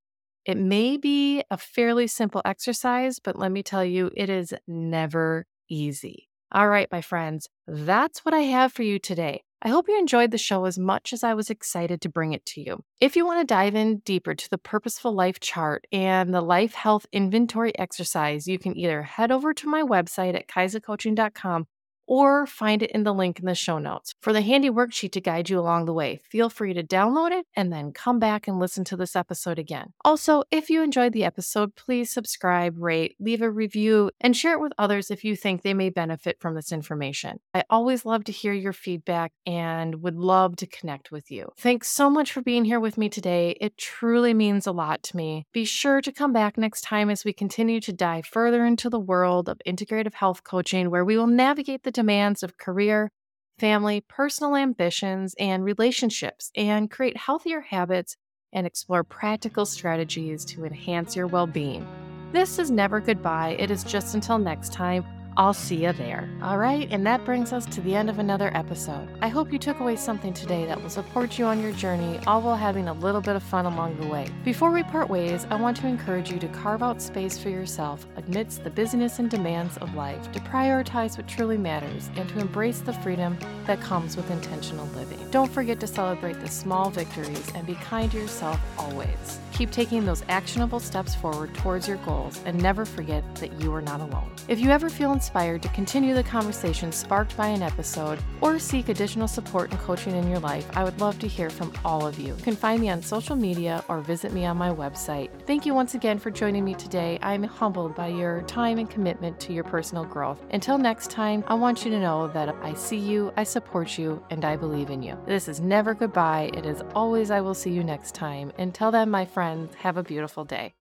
It 0.44 0.58
may 0.58 0.98
be 0.98 1.44
a 1.52 1.58
fairly 1.60 2.08
simple 2.08 2.42
exercise, 2.44 3.20
but 3.20 3.38
let 3.38 3.52
me 3.52 3.62
tell 3.62 3.86
you, 3.86 4.10
it 4.18 4.32
is 4.32 4.56
never 4.68 5.46
easy. 5.70 6.25
All 6.52 6.68
right, 6.70 6.88
my 6.92 7.02
friends, 7.02 7.50
that's 7.68 8.24
what 8.24 8.34
I 8.34 8.42
have 8.42 8.72
for 8.72 8.84
you 8.84 9.00
today. 9.00 9.42
I 9.62 9.70
hope 9.70 9.88
you 9.88 9.98
enjoyed 9.98 10.30
the 10.30 10.38
show 10.38 10.66
as 10.66 10.78
much 10.78 11.12
as 11.12 11.24
I 11.24 11.34
was 11.34 11.50
excited 11.50 12.00
to 12.02 12.10
bring 12.10 12.34
it 12.34 12.46
to 12.48 12.62
you. 12.62 12.84
If 13.02 13.16
you 13.16 13.26
want 13.26 13.40
to 13.40 13.52
dive 13.52 13.74
in 13.74 13.98
deeper 14.06 14.36
to 14.36 14.50
the 14.50 14.60
Purposeful 14.60 15.12
Life 15.12 15.40
chart 15.40 15.88
and 15.92 16.34
the 16.34 16.42
Life 16.42 16.76
Health 16.76 17.08
Inventory 17.12 17.78
exercise, 17.80 18.48
you 18.48 18.60
can 18.60 18.78
either 18.78 19.02
head 19.02 19.32
over 19.32 19.56
to 19.56 19.68
my 19.68 19.82
website 19.82 20.36
at 20.36 20.48
kaisacoaching.com 20.48 21.66
or 22.08 22.46
find 22.46 22.82
it 22.82 22.92
in 22.92 23.04
the 23.04 23.14
link 23.14 23.40
in 23.40 23.46
the 23.46 23.56
show 23.56 23.78
notes. 23.78 24.14
For 24.22 24.34
the 24.34 24.42
handy 24.42 24.70
worksheet 24.70 25.12
to 25.14 25.22
guide 25.22 25.50
you 25.50 25.60
along 25.60 25.86
the 25.86 25.94
way, 25.94 26.22
feel 26.30 26.50
free 26.50 26.74
to 26.74 26.84
download 26.84 27.32
it 27.32 27.46
and 27.56 27.72
then 27.72 27.92
come 27.92 28.20
back 28.20 28.48
and 28.48 28.60
listen 28.60 28.84
to 28.86 28.98
this 28.98 29.16
episode 29.16 29.60
again. 29.60 29.94
Also, 30.04 30.44
if 30.52 30.70
you 30.70 30.82
enjoyed 30.82 31.14
the 31.14 31.24
episode, 31.24 31.76
please 31.76 32.12
subscribe, 32.12 32.76
rate, 32.78 33.16
leave 33.20 33.42
a 33.42 33.50
review, 33.50 34.12
and 34.22 34.36
share 34.36 34.54
it 34.54 34.62
with 34.62 34.74
others 34.78 35.12
if 35.12 35.24
you 35.24 35.36
think 35.36 35.62
they 35.62 35.74
may 35.74 35.90
benefit 35.90 36.40
from 36.40 36.56
this 36.56 36.72
information. 36.72 37.40
I 37.54 37.64
always 37.70 38.06
love 38.06 38.24
to 38.26 38.32
hear 38.32 38.54
your 38.54 38.74
feedback 38.74 39.32
and 39.46 40.02
would 40.02 40.18
love 40.18 40.56
to 40.58 40.68
connect 40.68 41.12
with 41.12 41.32
you. 41.32 41.50
Thanks 41.58 41.90
so 41.90 42.10
much 42.10 42.32
for 42.32 42.42
being 42.42 42.66
here 42.66 42.80
with 42.80 42.98
me 42.98 43.10
today. 43.10 43.58
It 43.60 43.78
truly 43.78 44.34
means 44.34 44.68
a 44.68 44.72
lot 44.72 45.04
to 45.04 45.18
me. 45.18 45.46
Be 45.54 45.66
sure 45.66 46.02
to 46.02 46.12
come 46.12 46.34
back 46.34 46.58
next 46.58 46.82
time 46.82 47.10
as 47.10 47.26
we 47.26 47.34
continue 47.34 47.80
to 47.82 47.94
dive 47.94 48.26
further 48.26 48.66
into 48.66 48.90
the 48.90 49.00
world 49.00 49.50
of 49.50 49.62
integrative 49.66 50.14
health 50.14 50.44
coaching, 50.44 50.90
where 50.90 51.06
we 51.06 51.18
will 51.18 51.28
navigate 51.28 51.84
the 51.84 51.92
demands 51.96 52.44
of 52.44 52.58
career, 52.58 53.12
family, 53.58 54.02
personal 54.02 54.56
ambitions, 54.56 55.34
and 55.40 55.64
relationships, 55.64 56.52
and 56.56 56.92
create 56.92 57.18
healthier 57.18 57.62
habits 57.62 58.18
and 58.54 58.68
explore 58.68 59.04
practical 59.04 59.66
strategies 59.66 60.46
to 60.46 60.66
enhance 60.66 61.16
your 61.16 61.26
well 61.26 61.48
being. 61.48 61.88
This 62.32 62.60
is 62.60 62.70
never 62.70 63.00
goodbye, 63.00 63.56
it 63.58 63.72
is 63.72 63.84
just 63.84 64.14
until 64.14 64.38
next 64.38 64.74
time. 64.74 65.04
I'll 65.38 65.54
see 65.54 65.84
you 65.84 65.92
there. 65.92 66.30
All 66.42 66.58
right, 66.58 66.88
and 66.92 67.06
that 67.06 67.26
brings 67.26 67.52
us 67.52 67.66
to 67.66 67.82
the 67.82 67.94
end 67.94 68.10
of 68.10 68.20
another 68.20 68.56
episode. 68.56 69.10
I 69.22 69.28
hope 69.28 69.52
you 69.52 69.60
took 69.60 69.82
away 69.82 69.98
something 69.98 70.34
today 70.34 70.66
that 70.66 70.82
will 70.82 70.90
support 70.90 71.38
you 71.38 71.44
on 71.46 71.62
your 71.62 71.74
journey, 71.74 72.20
all 72.26 72.42
while 72.42 72.56
having 72.56 72.88
a 72.88 72.94
little 72.94 73.20
bit 73.20 73.36
of 73.36 73.44
fun 73.44 73.66
along 73.66 73.98
the 74.00 74.08
way. 74.08 74.30
Before 74.46 74.72
we 74.72 74.84
part 74.84 75.10
ways, 75.10 75.46
I 75.50 75.56
want 75.56 75.76
to 75.78 75.88
encourage 75.88 76.32
you 76.32 76.40
to 76.40 76.48
carve 76.50 76.82
out 76.82 77.02
space 77.02 77.38
for 77.38 77.50
yourself 77.50 78.06
amidst 78.16 78.64
the 78.64 78.70
busyness 78.70 79.20
and 79.20 79.30
demands 79.30 79.76
of 79.78 79.94
life, 79.94 80.32
to 80.32 80.40
prioritize 80.40 81.18
what 81.18 81.28
truly 81.28 81.58
matters, 81.58 82.10
and 82.16 82.30
to 82.30 82.40
embrace 82.40 82.80
the 82.80 82.94
freedom 82.94 83.38
that 83.66 83.82
comes 83.82 84.16
with 84.16 84.32
intentional 84.32 84.88
living. 84.96 85.20
Don't 85.32 85.52
forget 85.52 85.82
to 85.82 85.88
celebrate 85.88 86.40
the 86.40 86.48
small 86.48 86.90
victories 86.90 87.52
and 87.56 87.68
be 87.68 87.76
kind 87.76 88.10
to 88.12 88.20
yourself 88.20 88.60
always. 88.78 89.40
Keep 89.52 89.72
taking 89.72 90.06
those 90.06 90.24
actionable 90.28 90.80
steps 90.80 91.16
forward 91.16 91.54
towards 91.56 91.88
your 91.88 91.98
goals 91.98 92.42
and 92.46 92.62
never 92.62 92.86
forget 92.86 93.24
that 93.36 93.62
you 93.62 93.74
are 93.74 93.82
not 93.82 94.02
alone. 94.02 94.30
If 94.48 94.60
you 94.60 94.70
ever 94.70 94.90
feel 94.90 95.12
inspired 95.26 95.64
to 95.64 95.70
continue 95.70 96.14
the 96.14 96.22
conversation 96.22 96.92
sparked 96.92 97.36
by 97.36 97.48
an 97.48 97.64
episode 97.64 98.20
or 98.42 98.60
seek 98.60 98.90
additional 98.90 99.28
support 99.28 99.72
and 99.72 99.80
coaching 99.80 100.16
in 100.16 100.30
your 100.30 100.38
life, 100.38 100.68
I 100.78 100.84
would 100.84 101.02
love 101.02 101.18
to 101.18 101.28
hear 101.28 101.50
from 101.50 101.74
all 101.84 102.06
of 102.06 102.20
you. 102.20 102.36
You 102.36 102.44
can 102.44 102.56
find 102.56 102.80
me 102.80 102.90
on 102.90 103.02
social 103.02 103.36
media 103.36 103.84
or 103.88 104.02
visit 104.02 104.34
me 104.34 104.46
on 104.46 104.56
my 104.56 104.70
website. 104.70 105.32
Thank 105.48 105.66
you 105.66 105.74
once 105.74 105.96
again 105.96 106.20
for 106.20 106.30
joining 106.30 106.64
me 106.64 106.76
today. 106.76 107.18
I'm 107.24 107.42
humbled 107.42 107.96
by 107.96 108.10
your 108.10 108.44
time 108.44 108.78
and 108.78 108.88
commitment 108.88 109.40
to 109.40 109.54
your 109.54 109.64
personal 109.64 110.06
growth. 110.06 110.40
Until 110.52 110.78
next 110.78 111.10
time, 111.10 111.44
I 111.48 111.56
want 111.56 111.84
you 111.84 111.90
to 111.90 112.00
know 112.00 112.28
that 112.28 112.50
I 112.62 112.76
see 112.76 113.00
you, 113.00 113.34
I 113.36 113.44
support 113.44 113.98
you, 113.98 114.24
and 114.30 114.46
I 114.46 114.56
believe 114.56 114.92
in 114.92 115.02
you. 115.02 115.18
This 115.26 115.48
is 115.48 115.60
never 115.60 115.96
goodbye. 115.96 116.52
It 116.54 116.68
is 116.68 116.84
always 116.94 117.32
I 117.32 117.42
will 117.42 117.56
see 117.56 117.72
you 117.72 117.84
next 117.84 118.14
time. 118.14 118.52
Until 118.60 118.92
then, 118.92 119.10
my 119.10 119.26
friends, 119.26 119.74
have 119.76 119.98
a 119.98 120.04
beautiful 120.04 120.46
day. 120.46 120.74